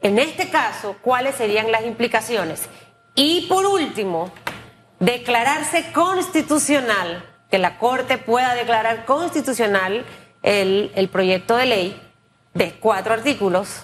En 0.00 0.18
este 0.18 0.50
caso, 0.50 0.96
¿cuáles 1.00 1.36
serían 1.36 1.72
las 1.72 1.84
implicaciones? 1.84 2.68
Y 3.14 3.46
por 3.48 3.64
último, 3.64 4.32
declararse 5.04 5.92
constitucional, 5.92 7.24
que 7.50 7.58
la 7.58 7.78
Corte 7.78 8.18
pueda 8.18 8.54
declarar 8.54 9.04
constitucional 9.04 10.04
el, 10.42 11.08
proyecto 11.12 11.56
de 11.56 11.66
ley 11.66 12.02
de 12.54 12.72
cuatro 12.80 13.14
artículos, 13.14 13.82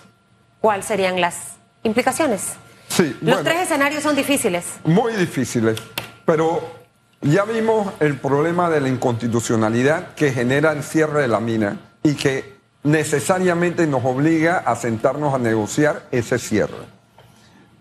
¿cuáles 0.60 0.86
serían 0.86 1.20
las 1.20 1.56
implicaciones? 1.82 2.54
Sí, 2.88 3.16
Los 3.20 3.44
tres 3.44 3.62
escenarios 3.62 4.02
son 4.02 4.16
difíciles. 4.16 4.64
Muy 4.84 5.14
difíciles, 5.14 5.78
pero 6.24 6.80
ya 7.20 7.44
vimos 7.44 7.92
el 8.00 8.18
problema 8.18 8.68
de 8.70 8.80
la 8.80 8.88
inconstitucionalidad 8.88 10.14
que 10.14 10.32
genera 10.32 10.72
el 10.72 10.82
cierre 10.82 11.22
de 11.22 11.28
la 11.28 11.40
mina 11.40 11.78
y 12.02 12.14
que 12.14 12.58
necesariamente 12.82 13.86
nos 13.86 14.04
obliga 14.04 14.58
a 14.58 14.74
sentarnos 14.74 15.34
a 15.34 15.38
negociar 15.38 16.06
ese 16.10 16.38
cierre. 16.38 16.99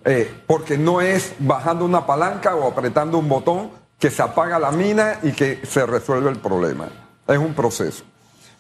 Eh, 0.05 0.43
porque 0.47 0.77
no 0.77 1.01
es 1.01 1.33
bajando 1.39 1.83
una 1.83 2.05
palanca 2.05 2.55
o 2.55 2.69
apretando 2.69 3.17
un 3.17 3.27
botón 3.27 3.71
que 3.99 4.09
se 4.09 4.21
apaga 4.21 4.57
la 4.57 4.71
mina 4.71 5.19
y 5.23 5.33
que 5.33 5.61
se 5.65 5.85
resuelve 5.85 6.29
el 6.29 6.37
problema. 6.37 6.87
Es 7.27 7.37
un 7.37 7.53
proceso. 7.53 8.03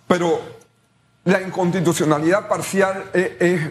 Pero 0.05 0.41
la 1.23 1.41
inconstitucionalidad 1.41 2.47
parcial 2.47 3.05
es, 3.13 3.61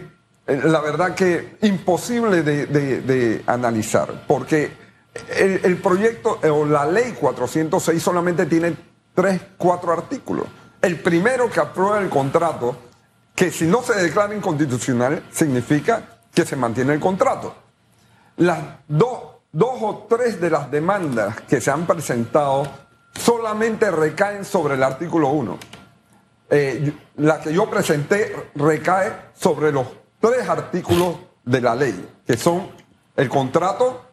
la 0.47 0.81
verdad 0.81 1.13
que 1.13 1.57
imposible 1.61 2.41
de, 2.41 3.43
analizar, 3.45 4.23
porque 4.27 4.71
el, 5.37 5.61
el, 5.63 5.77
proyecto 5.77 6.39
o 6.51 6.65
la 6.65 6.85
ley 6.85 7.15
406 7.19 8.01
solamente 8.01 8.45
tiene 8.47 8.75
tres, 9.13 9.39
cuatro 9.57 9.93
artículos. 9.93 10.47
El 10.81 10.99
primero 11.01 11.49
que 11.49 11.59
aprueba 11.59 11.99
el 11.99 12.09
contrato, 12.09 12.75
que 13.35 13.51
si 13.51 13.65
no 13.65 13.83
se 13.83 13.93
declara 13.93 14.33
inconstitucional, 14.33 15.23
significa 15.31 16.18
que 16.39 16.45
se 16.45 16.55
mantiene 16.55 16.93
el 16.93 17.01
contrato. 17.01 17.53
Las 18.37 18.59
dos, 18.87 19.19
o 19.61 20.07
tres 20.07 20.39
de 20.39 20.49
las 20.49 20.71
demandas 20.71 21.41
que 21.41 21.59
se 21.59 21.69
han 21.69 21.85
presentado 21.85 22.65
solamente 23.13 23.91
recaen 23.91 24.45
sobre 24.45 24.75
el 24.75 24.83
artículo 24.83 25.31
1. 25.31 25.57
Eh, 26.49 26.93
la 27.17 27.41
que 27.41 27.51
yo 27.51 27.69
presenté 27.69 28.51
recae 28.55 29.11
sobre 29.35 29.73
los 29.73 29.85
tres 30.21 30.47
artículos 30.47 31.17
de 31.43 31.59
la 31.59 31.75
ley, 31.75 32.09
que 32.25 32.37
son 32.37 32.69
el 33.17 33.27
contrato, 33.27 34.05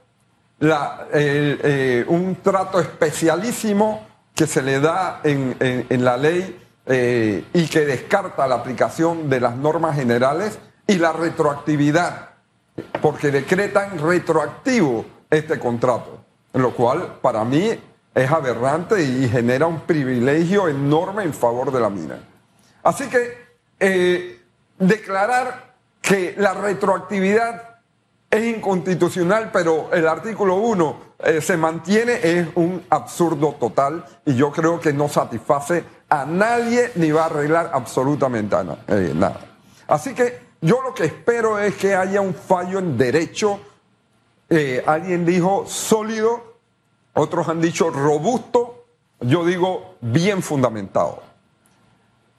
eh, 0.58 2.04
un 2.08 2.38
trato 2.42 2.80
especialísimo 2.80 4.04
que 4.34 4.48
se 4.48 4.62
le 4.62 4.80
da 4.80 5.20
en, 5.22 6.04
la 6.04 6.16
ley 6.16 6.60
eh, 6.86 7.44
y 7.52 7.68
que 7.68 7.86
descarta 7.86 8.48
la 8.48 8.56
aplicación 8.56 9.30
de 9.30 9.38
las 9.38 9.54
normas 9.54 9.94
generales 9.94 10.58
y 10.86 10.94
la 10.94 11.12
retroactividad 11.12 12.30
porque 13.00 13.30
decretan 13.30 13.98
retroactivo 13.98 15.04
este 15.30 15.58
contrato, 15.58 16.24
lo 16.52 16.72
cual 16.74 17.18
para 17.20 17.44
mí 17.44 17.78
es 18.14 18.30
aberrante 18.30 19.02
y 19.02 19.28
genera 19.28 19.66
un 19.66 19.80
privilegio 19.80 20.68
enorme 20.68 21.24
en 21.24 21.34
favor 21.34 21.72
de 21.72 21.80
la 21.80 21.90
mina. 21.90 22.18
Así 22.82 23.08
que 23.08 23.46
eh, 23.78 24.40
declarar 24.78 25.74
que 26.00 26.34
la 26.38 26.54
retroactividad 26.54 27.76
es 28.30 28.56
inconstitucional, 28.56 29.50
pero 29.52 29.92
el 29.92 30.06
artículo 30.06 30.56
1 30.56 31.06
eh, 31.18 31.40
se 31.40 31.56
mantiene 31.56 32.20
es 32.22 32.48
un 32.54 32.84
absurdo 32.90 33.56
total 33.58 34.04
y 34.24 34.34
yo 34.34 34.52
creo 34.52 34.80
que 34.80 34.92
no 34.92 35.08
satisface 35.08 35.84
a 36.08 36.24
nadie 36.24 36.92
ni 36.96 37.10
va 37.10 37.22
a 37.22 37.26
arreglar 37.26 37.70
absolutamente 37.72 38.56
eh, 38.88 39.12
nada. 39.14 39.40
Así 39.88 40.14
que 40.14 40.45
yo 40.66 40.82
lo 40.82 40.92
que 40.94 41.04
espero 41.04 41.58
es 41.58 41.76
que 41.76 41.94
haya 41.94 42.20
un 42.20 42.34
fallo 42.34 42.78
en 42.78 42.98
derecho 42.98 43.60
eh, 44.48 44.82
alguien 44.86 45.26
dijo 45.26 45.64
sólido, 45.66 46.58
otros 47.14 47.48
han 47.48 47.60
dicho 47.60 47.90
robusto, 47.90 48.86
yo 49.20 49.44
digo 49.44 49.96
bien 50.00 50.42
fundamentado. 50.42 51.22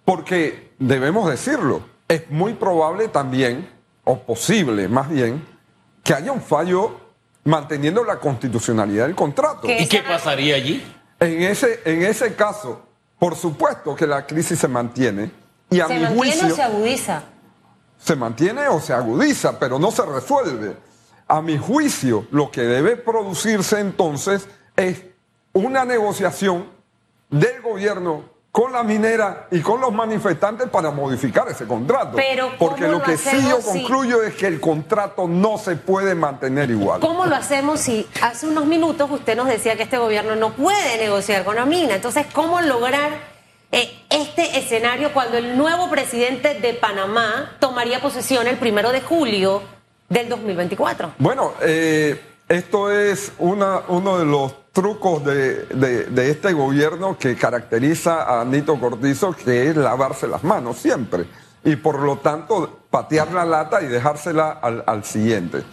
Porque 0.06 0.72
debemos 0.80 1.30
decirlo, 1.30 1.82
es 2.08 2.30
muy 2.30 2.54
probable 2.54 3.10
también, 3.10 3.70
o 4.06 4.20
posible 4.20 4.88
más 4.88 5.10
bien, 5.10 5.46
que 6.04 6.14
haya 6.14 6.32
un 6.32 6.42
fallo 6.42 6.98
manteniendo 7.44 8.06
la 8.06 8.20
constitucionalidad 8.20 9.06
del 9.06 9.16
contrato. 9.16 9.68
¿Y 9.68 9.88
qué 9.88 10.02
pasaría 10.02 10.56
allí? 10.56 10.86
En 11.20 11.42
ese, 11.42 11.82
en 11.84 12.04
ese 12.04 12.36
caso, 12.36 12.84
por 13.20 13.36
supuesto 13.36 13.96
que 13.96 14.08
la 14.08 14.26
crisis 14.26 14.60
se 14.60 14.68
mantiene 14.68 15.32
y 15.70 15.82
a 15.82 15.88
¿Se 15.88 15.96
mi 15.96 16.02
mantiene 16.04 16.32
juicio 16.32 16.48
o 16.48 16.56
se 16.56 16.64
agudiza? 16.64 17.24
Se 18.08 18.16
mantiene 18.16 18.70
o 18.70 18.80
se 18.80 18.94
agudiza, 18.94 19.60
pero 19.60 19.78
no 19.78 19.92
se 19.92 20.06
resuelve. 20.06 20.78
A 21.28 21.42
mi 21.42 21.58
juicio, 21.58 22.26
lo 22.32 22.50
que 22.50 22.62
debe 22.62 22.96
producirse 22.96 23.82
entonces 23.82 24.48
es 24.78 25.02
una 25.52 25.84
negociación 25.84 26.70
del 27.30 27.62
gobierno 27.62 28.24
con 28.50 28.72
la 28.72 28.82
minera 28.82 29.48
y 29.52 29.60
con 29.60 29.82
los 29.82 29.92
manifestantes 29.94 30.70
para 30.70 30.90
modificar 30.90 31.50
ese 31.50 31.68
contrato. 31.68 32.14
Pero, 32.16 32.52
Porque 32.58 32.84
¿cómo 32.86 32.94
lo 32.94 32.98
lo 33.00 33.04
que 33.04 33.18
sí 33.18 33.38
yo 33.48 33.58
si- 33.62 33.82
concluyo 33.82 34.24
es 34.24 34.36
que 34.36 34.48
el 34.48 34.62
contrato 34.62 35.28
no 35.28 35.58
se 35.58 35.76
puede 35.76 36.16
mantener 36.16 36.72
igual. 36.72 37.02
¿Cómo 37.02 37.26
lo 37.26 37.36
hacemos 37.36 37.82
si 37.82 38.08
hace 38.22 38.48
unos 38.48 38.66
minutos 38.66 39.12
usted 39.12 39.36
nos 39.36 39.48
decía 39.48 39.76
que 39.76 39.84
este 39.84 39.98
gobierno 39.98 40.36
no 40.38 40.54
puede 40.54 40.98
negociar 40.98 41.44
con 41.44 41.58
la 41.58 41.66
mina? 41.66 41.96
Entonces, 41.96 42.26
¿cómo 42.34 42.62
lograr 42.62 43.37
este 43.72 44.58
escenario 44.58 45.14
cuando 45.14 45.38
el 45.38 45.58
nuevo 45.58 45.90
presidente 45.90 46.56
de 46.60 46.74
Panamá 46.74 47.58
tomaría 47.60 48.02
posesión 48.02 48.48
el 48.48 48.58
primero 48.58 48.92
de 48.92 49.02
julio 49.02 49.62
del 50.10 50.30
2024? 50.30 51.16
Bueno, 51.20 51.54
eh, 51.62 52.20
esto 52.48 52.92
es 52.92 53.32
una, 53.40 53.82
uno 53.90 54.18
de 54.20 54.26
los 54.26 54.72
trucos 54.72 55.26
de, 55.26 55.66
de- 55.66 56.30
este 56.32 56.54
gobierno 56.54 57.18
que 57.18 57.36
caracteriza 57.36 58.40
a 58.40 58.46
Nito 58.46 58.80
Cortizo, 58.80 59.34
que 59.34 59.70
es 59.70 59.76
lavarse 59.76 60.28
las 60.28 60.44
manos 60.44 60.78
siempre. 60.78 61.26
Y 61.64 61.76
por 61.76 62.00
lo 62.00 62.18
tanto, 62.20 62.82
patear 62.90 63.32
la 63.34 63.44
lata 63.44 63.82
y 63.82 63.88
dejársela 63.88 64.52
al, 64.52 64.84
al 64.88 65.04
siguiente. 65.04 65.64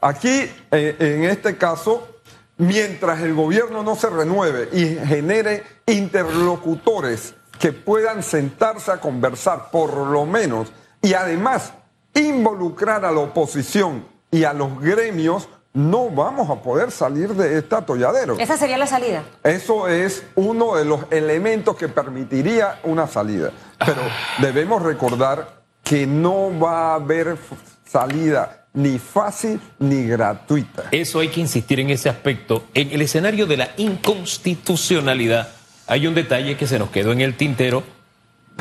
Aquí, 0.00 0.48
eh, 0.70 0.96
en 0.98 1.24
este 1.24 1.56
caso, 1.58 2.08
mientras 2.56 3.20
el 3.20 3.34
gobierno 3.34 3.82
no 3.82 3.94
se 3.96 4.08
renueve 4.08 4.68
y 4.72 4.96
genere 5.06 5.64
interlocutores 5.86 7.34
que 7.62 7.72
puedan 7.72 8.24
sentarse 8.24 8.90
a 8.90 8.96
conversar 8.96 9.70
por 9.70 9.96
lo 9.96 10.26
menos 10.26 10.72
y 11.00 11.14
además 11.14 11.72
involucrar 12.12 13.04
a 13.04 13.12
la 13.12 13.20
oposición 13.20 14.04
y 14.32 14.42
a 14.42 14.52
los 14.52 14.80
gremios, 14.80 15.48
no 15.72 16.10
vamos 16.10 16.50
a 16.50 16.60
poder 16.60 16.90
salir 16.90 17.28
de 17.34 17.58
este 17.58 17.76
atolladero. 17.76 18.36
Esa 18.40 18.56
sería 18.56 18.78
la 18.78 18.88
salida. 18.88 19.22
Eso 19.44 19.86
es 19.86 20.24
uno 20.34 20.74
de 20.74 20.84
los 20.84 21.02
elementos 21.12 21.76
que 21.76 21.88
permitiría 21.88 22.80
una 22.82 23.06
salida. 23.06 23.52
Pero 23.78 24.02
debemos 24.40 24.82
recordar 24.82 25.62
que 25.84 26.04
no 26.04 26.58
va 26.58 26.90
a 26.90 26.94
haber 26.96 27.36
salida 27.84 28.66
ni 28.72 28.98
fácil 28.98 29.60
ni 29.78 30.04
gratuita. 30.04 30.86
Eso 30.90 31.20
hay 31.20 31.28
que 31.28 31.38
insistir 31.38 31.78
en 31.78 31.90
ese 31.90 32.08
aspecto. 32.08 32.64
En 32.74 32.90
el 32.90 33.02
escenario 33.02 33.46
de 33.46 33.56
la 33.56 33.68
inconstitucionalidad 33.76 35.61
hay 35.92 36.06
un 36.06 36.14
detalle 36.14 36.56
que 36.56 36.66
se 36.66 36.78
nos 36.78 36.88
quedó 36.88 37.12
en 37.12 37.20
el 37.20 37.34
tintero 37.34 37.82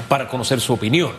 para 0.09 0.27
conocer 0.27 0.59
su 0.59 0.73
opinión. 0.73 1.13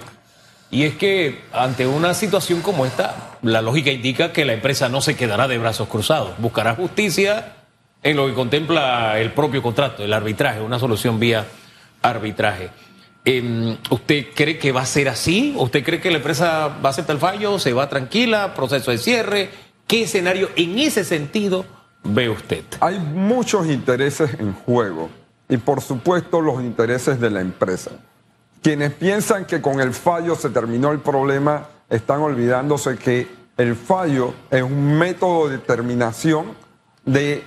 Y 0.70 0.82
es 0.82 0.94
que 0.96 1.40
ante 1.54 1.86
una 1.86 2.12
situación 2.12 2.60
como 2.60 2.84
esta, 2.84 3.38
la 3.40 3.62
lógica 3.62 3.90
indica 3.90 4.30
que 4.30 4.44
la 4.44 4.52
empresa 4.52 4.90
no 4.90 5.00
se 5.00 5.16
quedará 5.16 5.48
de 5.48 5.56
brazos 5.56 5.88
cruzados, 5.88 6.32
buscará 6.36 6.74
justicia 6.74 7.54
en 8.02 8.18
lo 8.18 8.26
que 8.26 8.34
contempla 8.34 9.18
el 9.20 9.32
propio 9.32 9.62
contrato, 9.62 10.04
el 10.04 10.12
arbitraje, 10.12 10.60
una 10.60 10.78
solución 10.78 11.18
vía 11.18 11.46
arbitraje. 12.02 12.68
Em, 13.24 13.78
¿Usted 13.88 14.26
cree 14.34 14.58
que 14.58 14.70
va 14.70 14.82
a 14.82 14.86
ser 14.86 15.08
así? 15.08 15.54
¿Usted 15.56 15.82
cree 15.82 15.98
que 15.98 16.10
la 16.10 16.18
empresa 16.18 16.68
va 16.68 16.88
a 16.88 16.92
aceptar 16.92 17.16
el 17.16 17.20
fallo? 17.20 17.58
¿Se 17.58 17.72
va 17.72 17.88
tranquila? 17.88 18.52
¿Proceso 18.52 18.90
de 18.90 18.98
cierre? 18.98 19.48
¿Qué 19.86 20.02
escenario 20.02 20.50
en 20.56 20.78
ese 20.78 21.04
sentido 21.04 21.64
ve 22.04 22.28
usted? 22.28 22.64
Hay 22.80 22.98
muchos 22.98 23.66
intereses 23.66 24.34
en 24.38 24.52
juego 24.52 25.21
y 25.52 25.58
por 25.58 25.82
supuesto 25.82 26.40
los 26.40 26.62
intereses 26.62 27.20
de 27.20 27.28
la 27.28 27.42
empresa. 27.42 27.90
Quienes 28.62 28.90
piensan 28.94 29.44
que 29.44 29.60
con 29.60 29.80
el 29.80 29.92
fallo 29.92 30.34
se 30.34 30.48
terminó 30.48 30.92
el 30.92 31.00
problema 31.00 31.68
están 31.90 32.20
olvidándose 32.22 32.96
que 32.96 33.28
el 33.58 33.76
fallo 33.76 34.32
es 34.50 34.62
un 34.62 34.96
método 34.96 35.50
de 35.50 35.58
terminación 35.58 36.54
de, 37.04 37.44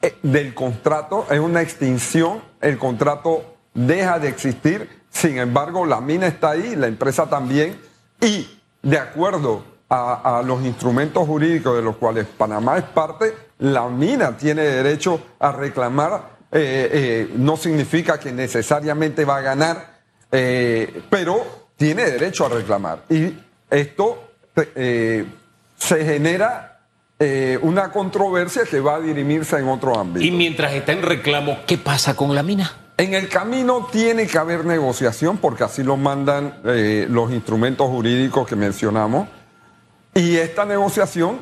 eh, 0.00 0.16
del 0.22 0.54
contrato, 0.54 1.26
es 1.28 1.40
una 1.40 1.60
extinción, 1.60 2.40
el 2.60 2.78
contrato 2.78 3.56
deja 3.74 4.20
de 4.20 4.28
existir, 4.28 4.88
sin 5.10 5.36
embargo 5.38 5.84
la 5.86 6.00
mina 6.00 6.28
está 6.28 6.50
ahí, 6.50 6.76
la 6.76 6.86
empresa 6.86 7.28
también, 7.28 7.80
y 8.20 8.46
de 8.80 8.98
acuerdo 8.98 9.64
a, 9.88 10.38
a 10.38 10.42
los 10.44 10.62
instrumentos 10.62 11.26
jurídicos 11.26 11.74
de 11.74 11.82
los 11.82 11.96
cuales 11.96 12.26
Panamá 12.26 12.78
es 12.78 12.84
parte, 12.84 13.34
la 13.58 13.88
mina 13.88 14.36
tiene 14.36 14.62
derecho 14.62 15.20
a 15.40 15.50
reclamar, 15.50 16.38
eh, 16.52 16.90
eh, 16.92 17.32
no 17.36 17.56
significa 17.56 18.18
que 18.18 18.32
necesariamente 18.32 19.24
va 19.24 19.36
a 19.36 19.40
ganar, 19.40 20.00
eh, 20.32 21.02
pero 21.08 21.68
tiene 21.76 22.04
derecho 22.04 22.46
a 22.46 22.48
reclamar. 22.48 23.04
Y 23.08 23.32
esto 23.70 24.26
se 24.54 26.04
genera 26.04 26.80
una 27.62 27.90
controversia 27.90 28.64
que 28.64 28.80
va 28.80 28.96
a 28.96 29.00
dirimirse 29.00 29.58
en 29.58 29.68
otro 29.68 29.98
ámbito. 29.98 30.24
Y 30.24 30.30
mientras 30.30 30.72
está 30.72 30.92
en 30.92 31.02
reclamo, 31.02 31.60
¿qué 31.66 31.78
pasa 31.78 32.14
con 32.14 32.34
la 32.34 32.42
mina? 32.42 32.72
En 32.96 33.14
el 33.14 33.28
camino 33.28 33.88
tiene 33.90 34.26
que 34.26 34.36
haber 34.36 34.66
negociación 34.66 35.38
porque 35.38 35.64
así 35.64 35.82
lo 35.82 35.96
mandan 35.96 36.60
los 36.62 37.30
instrumentos 37.32 37.88
jurídicos 37.88 38.46
que 38.46 38.56
mencionamos. 38.56 39.28
Y 40.14 40.36
esta 40.36 40.66
negociación 40.66 41.40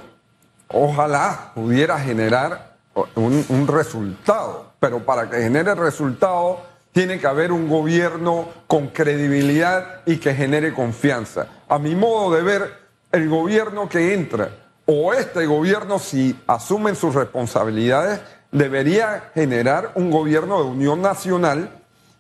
ojalá 0.69 1.53
pudiera 1.55 1.99
generar 1.99 2.77
un, 3.15 3.45
un 3.49 3.67
resultado, 3.67 4.68
pero 4.81 5.05
para 5.05 5.29
que 5.29 5.43
genere 5.43 5.75
resultado 5.75 6.61
tiene 6.93 7.19
que 7.19 7.27
haber 7.27 7.53
un 7.53 7.69
gobierno 7.69 8.49
con 8.67 8.89
credibilidad 8.89 10.01
y 10.07 10.17
que 10.17 10.35
genere 10.35 10.75
confianza. 10.75 11.47
A 11.69 11.79
mi 11.79 11.95
modo 11.95 12.35
de 12.35 12.43
ver, 12.43 12.75
el 13.13 13.29
gobierno 13.29 13.89
que 13.89 14.15
entra 14.15 14.51
o 14.87 15.13
este 15.13 15.47
gobierno, 15.47 15.99
si 15.99 16.39
asumen 16.47 16.97
sus 16.97 17.15
responsabilidades, 17.15 18.21
debería 18.51 19.31
generar 19.35 19.93
un 19.95 20.11
gobierno 20.11 20.63
de 20.63 20.71
unión 20.71 21.03
nacional 21.03 21.71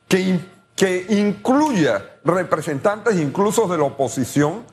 que, 0.07 0.40
que 0.77 1.07
incluya 1.09 2.05
representantes 2.25 3.16
incluso 3.18 3.66
de 3.68 3.79
la 3.79 3.85
oposición 3.85 4.64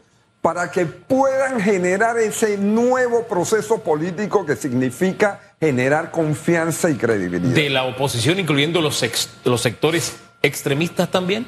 para 0.42 0.70
que 0.70 0.86
puedan 0.86 1.60
generar 1.60 2.20
ese 2.20 2.58
nuevo 2.58 3.24
proceso 3.24 3.80
político 3.80 4.46
que 4.46 4.56
significa 4.56 5.55
generar 5.66 6.12
confianza 6.12 6.90
y 6.90 6.96
credibilidad. 6.96 7.54
¿De 7.54 7.70
la 7.70 7.84
oposición, 7.86 8.40
incluyendo 8.40 8.82
los, 8.82 9.02
ex- 9.04 9.30
los 9.44 9.62
sectores 9.62 10.18
extremistas 10.42 11.10
también? 11.10 11.48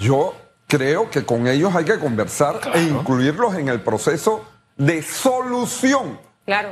Yo 0.00 0.34
creo 0.66 1.10
que 1.10 1.24
con 1.24 1.46
ellos 1.46 1.74
hay 1.74 1.84
que 1.84 1.98
conversar 1.98 2.60
Claro. 2.60 2.78
e 2.78 2.82
incluirlos 2.82 3.54
en 3.56 3.68
el 3.68 3.80
proceso 3.80 4.44
de 4.76 5.02
solución. 5.02 6.18
Claro. 6.46 6.70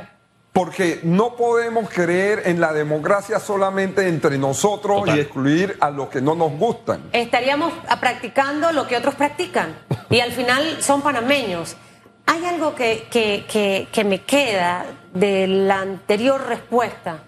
Porque 0.53 0.99
no 1.03 1.35
podemos 1.37 1.89
creer 1.89 2.41
en 2.45 2.59
la 2.59 2.73
democracia 2.73 3.39
solamente 3.39 4.07
entre 4.09 4.37
nosotros 4.37 4.99
Total. 5.01 5.17
y 5.17 5.21
excluir 5.21 5.77
a 5.79 5.89
los 5.89 6.09
que 6.09 6.19
no 6.19 6.35
nos 6.35 6.51
gustan. 6.51 7.03
Estaríamos 7.13 7.71
practicando 8.01 8.71
lo 8.73 8.85
que 8.87 8.97
otros 8.97 9.15
practican. 9.15 9.73
Y 10.09 10.19
al 10.19 10.33
final 10.33 10.77
son 10.81 11.01
panameños. 11.01 11.77
Hay 12.25 12.45
algo 12.45 12.75
que, 12.75 13.07
que, 13.11 13.87
que, 13.91 14.03
me 14.03 14.21
queda 14.21 14.85
de 15.13 15.47
la 15.47 15.81
anterior 15.81 16.47
respuesta. 16.47 17.23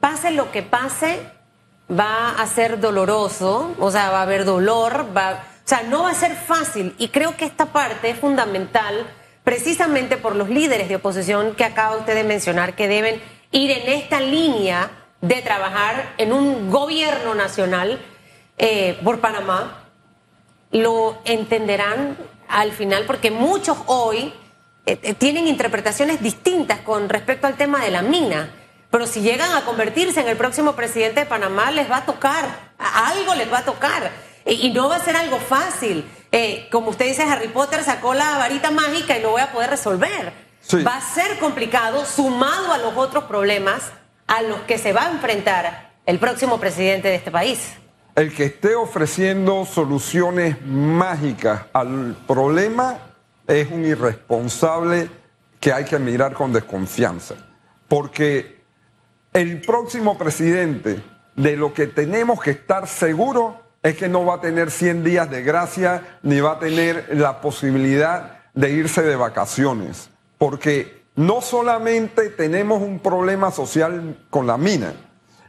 Pase 0.00 0.30
lo 0.30 0.50
que 0.50 0.62
pase, 0.62 1.20
va 1.90 2.30
a 2.30 2.46
ser 2.46 2.80
doloroso, 2.80 3.74
o 3.78 3.90
sea, 3.90 4.10
va 4.10 4.20
a 4.20 4.22
haber 4.22 4.44
dolor, 4.44 5.06
va, 5.14 5.44
o 5.64 5.68
sea, 5.68 5.82
no 5.82 6.04
va 6.04 6.10
a 6.10 6.14
ser 6.14 6.34
fácil. 6.34 6.94
Y 6.98 7.08
creo 7.08 7.36
que 7.36 7.44
esta 7.44 7.66
parte 7.66 8.10
es 8.10 8.18
fundamental 8.18 9.06
precisamente 9.44 10.16
por 10.16 10.36
los 10.36 10.48
líderes 10.48 10.88
de 10.88 10.96
oposición 10.96 11.54
que 11.54 11.64
acaba 11.64 11.96
usted 11.96 12.14
de 12.14 12.24
mencionar, 12.24 12.74
que 12.74 12.88
deben 12.88 13.20
ir 13.50 13.70
en 13.70 13.88
esta 13.88 14.20
línea 14.20 14.90
de 15.20 15.42
trabajar 15.42 16.14
en 16.18 16.32
un 16.32 16.70
gobierno 16.70 17.34
nacional 17.34 18.00
eh, 18.58 18.98
por 19.04 19.20
Panamá, 19.20 19.84
lo 20.70 21.18
entenderán 21.24 22.16
al 22.50 22.72
final, 22.72 23.04
porque 23.06 23.30
muchos 23.30 23.78
hoy 23.86 24.32
eh, 24.86 24.98
eh, 25.02 25.14
tienen 25.14 25.46
interpretaciones 25.46 26.20
distintas 26.20 26.80
con 26.80 27.08
respecto 27.08 27.46
al 27.46 27.56
tema 27.56 27.80
de 27.84 27.90
la 27.90 28.02
mina. 28.02 28.50
Pero 28.90 29.06
si 29.06 29.20
llegan 29.20 29.54
a 29.54 29.64
convertirse 29.64 30.20
en 30.20 30.28
el 30.28 30.36
próximo 30.36 30.74
presidente 30.74 31.20
de 31.20 31.26
Panamá, 31.26 31.70
les 31.70 31.90
va 31.90 31.98
a 31.98 32.06
tocar, 32.06 32.72
algo 32.78 33.34
les 33.36 33.50
va 33.52 33.58
a 33.58 33.64
tocar. 33.64 34.10
Y, 34.44 34.66
y 34.66 34.72
no 34.72 34.88
va 34.88 34.96
a 34.96 35.04
ser 35.04 35.16
algo 35.16 35.38
fácil. 35.38 36.04
Eh, 36.32 36.68
como 36.72 36.90
usted 36.90 37.06
dice, 37.06 37.22
Harry 37.22 37.48
Potter 37.48 37.84
sacó 37.84 38.14
la 38.14 38.38
varita 38.38 38.70
mágica 38.70 39.16
y 39.16 39.22
lo 39.22 39.30
voy 39.30 39.42
a 39.42 39.52
poder 39.52 39.70
resolver. 39.70 40.50
Sí. 40.62 40.82
va 40.82 40.96
a 40.96 41.00
ser 41.00 41.38
complicado 41.38 42.04
sumado 42.04 42.72
a 42.72 42.78
los 42.78 42.94
otros 42.94 43.24
problemas 43.24 43.92
a 44.26 44.42
los 44.42 44.60
que 44.62 44.76
se 44.76 44.92
va 44.92 45.06
a 45.06 45.10
enfrentar 45.10 45.90
el 46.04 46.18
próximo 46.18 46.60
presidente 46.60 47.08
de 47.08 47.14
este 47.14 47.30
país. 47.30 47.79
El 48.14 48.34
que 48.34 48.44
esté 48.44 48.74
ofreciendo 48.74 49.64
soluciones 49.64 50.56
mágicas 50.64 51.62
al 51.72 52.16
problema 52.26 52.98
es 53.46 53.70
un 53.70 53.84
irresponsable 53.84 55.08
que 55.60 55.72
hay 55.72 55.84
que 55.84 55.98
mirar 55.98 56.32
con 56.32 56.52
desconfianza. 56.52 57.34
Porque 57.88 58.62
el 59.32 59.60
próximo 59.60 60.18
presidente 60.18 61.02
de 61.36 61.56
lo 61.56 61.72
que 61.72 61.86
tenemos 61.86 62.40
que 62.40 62.50
estar 62.50 62.88
seguros 62.88 63.54
es 63.82 63.96
que 63.96 64.08
no 64.08 64.24
va 64.26 64.36
a 64.36 64.40
tener 64.40 64.70
100 64.70 65.04
días 65.04 65.30
de 65.30 65.42
gracia 65.42 66.18
ni 66.22 66.40
va 66.40 66.52
a 66.52 66.58
tener 66.58 67.08
la 67.16 67.40
posibilidad 67.40 68.40
de 68.54 68.70
irse 68.70 69.02
de 69.02 69.16
vacaciones. 69.16 70.10
Porque 70.36 71.04
no 71.16 71.40
solamente 71.40 72.28
tenemos 72.30 72.82
un 72.82 72.98
problema 72.98 73.50
social 73.50 74.18
con 74.30 74.46
la 74.46 74.58
mina, 74.58 74.94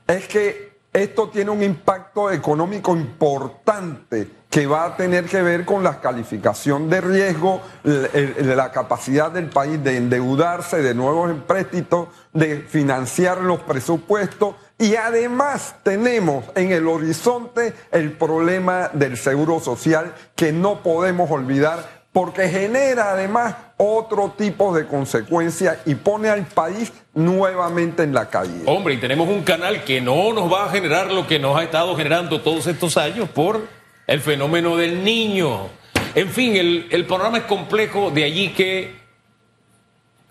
es 0.07 0.27
que 0.27 0.70
esto 0.93 1.29
tiene 1.29 1.51
un 1.51 1.63
impacto 1.63 2.31
económico 2.31 2.95
importante 2.95 4.41
que 4.49 4.67
va 4.67 4.83
a 4.83 4.97
tener 4.97 5.23
que 5.25 5.41
ver 5.41 5.63
con 5.63 5.81
la 5.81 6.01
calificación 6.01 6.89
de 6.89 6.99
riesgo, 6.99 7.61
la 7.83 8.69
capacidad 8.73 9.31
del 9.31 9.49
país 9.49 9.81
de 9.81 9.95
endeudarse 9.95 10.81
de 10.81 10.93
nuevos 10.93 11.31
empréstitos, 11.31 12.09
de 12.33 12.57
financiar 12.57 13.37
los 13.37 13.61
presupuestos. 13.61 14.55
Y 14.77 14.95
además 14.97 15.75
tenemos 15.83 16.43
en 16.55 16.73
el 16.73 16.85
horizonte 16.87 17.73
el 17.91 18.11
problema 18.11 18.89
del 18.91 19.15
seguro 19.15 19.61
social 19.61 20.13
que 20.35 20.51
no 20.51 20.83
podemos 20.83 21.31
olvidar 21.31 22.01
porque 22.11 22.49
genera 22.49 23.11
además 23.11 23.55
otro 23.77 24.33
tipo 24.37 24.75
de 24.75 24.85
consecuencias 24.85 25.77
y 25.85 25.95
pone 25.95 26.29
al 26.29 26.45
país 26.45 26.91
nuevamente 27.13 28.03
en 28.03 28.13
la 28.13 28.29
calle. 28.29 28.63
Hombre, 28.65 28.93
y 28.93 28.97
tenemos 28.97 29.27
un 29.27 29.43
canal 29.43 29.83
que 29.83 30.01
no 30.01 30.33
nos 30.33 30.51
va 30.51 30.65
a 30.65 30.69
generar 30.69 31.11
lo 31.11 31.27
que 31.27 31.39
nos 31.39 31.57
ha 31.57 31.63
estado 31.63 31.95
generando 31.95 32.41
todos 32.41 32.67
estos 32.67 32.97
años 32.97 33.29
por 33.29 33.67
el 34.07 34.19
fenómeno 34.21 34.77
del 34.77 35.03
niño. 35.03 35.67
En 36.15 36.29
fin, 36.29 36.55
el, 36.55 36.87
el 36.91 37.05
panorama 37.05 37.39
es 37.39 37.43
complejo, 37.45 38.11
de 38.11 38.23
allí 38.23 38.49
que 38.49 39.01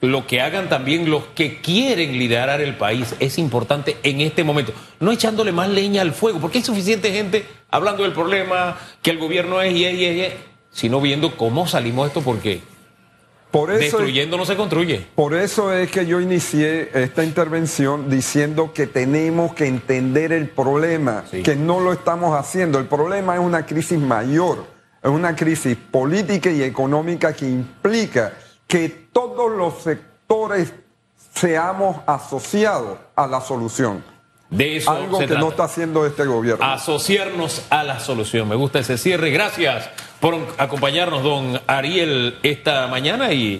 lo 0.00 0.26
que 0.26 0.40
hagan 0.40 0.68
también 0.68 1.10
los 1.10 1.24
que 1.34 1.60
quieren 1.60 2.12
liderar 2.12 2.60
el 2.60 2.74
país 2.76 3.14
es 3.20 3.38
importante 3.38 3.98
en 4.02 4.20
este 4.22 4.44
momento. 4.44 4.72
No 4.98 5.12
echándole 5.12 5.52
más 5.52 5.68
leña 5.68 6.02
al 6.02 6.12
fuego, 6.12 6.40
porque 6.40 6.58
hay 6.58 6.64
suficiente 6.64 7.12
gente 7.12 7.46
hablando 7.70 8.02
del 8.02 8.12
problema, 8.12 8.78
que 9.02 9.10
el 9.10 9.18
gobierno 9.18 9.60
es 9.60 9.74
y 9.74 9.84
es, 9.84 9.94
y 9.94 10.20
es, 10.22 10.34
sino 10.70 11.00
viendo 11.00 11.36
cómo 11.36 11.66
salimos 11.68 12.06
de 12.06 12.08
esto, 12.08 12.22
porque 12.22 12.62
Por 13.50 13.70
eso, 13.72 13.80
destruyendo 13.98 14.36
no 14.36 14.44
se 14.44 14.56
construye. 14.56 15.06
por 15.14 15.34
eso 15.34 15.72
es 15.72 15.90
que 15.90 16.06
yo 16.06 16.20
inicié 16.20 16.90
esta 16.94 17.24
intervención 17.24 18.08
diciendo 18.08 18.72
que 18.72 18.86
tenemos 18.86 19.54
que 19.54 19.66
entender 19.66 20.32
el 20.32 20.48
problema, 20.48 21.24
Sí. 21.30 21.42
que 21.42 21.56
no 21.56 21.80
lo 21.80 21.92
estamos 21.92 22.38
haciendo. 22.38 22.78
El 22.78 22.86
problema 22.86 23.34
es 23.34 23.40
una 23.40 23.66
crisis 23.66 23.98
mayor, 23.98 24.64
es 25.02 25.10
una 25.10 25.34
crisis 25.34 25.76
política 25.90 26.50
y 26.50 26.62
económica 26.62 27.32
que 27.32 27.48
implica 27.48 28.32
que 28.68 28.88
todos 29.12 29.50
los 29.50 29.82
sectores 29.82 30.72
seamos 31.34 31.96
asociados 32.06 32.98
a 33.16 33.26
la 33.26 33.40
solución. 33.40 34.04
De 34.50 34.76
eso 34.76 34.90
Algo 34.90 35.18
se 35.18 35.26
que 35.26 35.34
no 35.34 35.38
trata. 35.40 35.50
está 35.50 35.64
haciendo 35.64 36.04
este 36.06 36.24
gobierno. 36.26 36.64
asociarnos 36.64 37.62
a 37.70 37.84
la 37.84 38.00
solución. 38.00 38.48
Me 38.48 38.56
gusta 38.56 38.80
ese 38.80 38.98
cierre. 38.98 39.30
Gracias 39.30 39.88
por 40.18 40.36
acompañarnos, 40.58 41.22
don 41.22 41.60
Ariel, 41.66 42.36
esta 42.42 42.86
mañana 42.88 43.32
y 43.32 43.58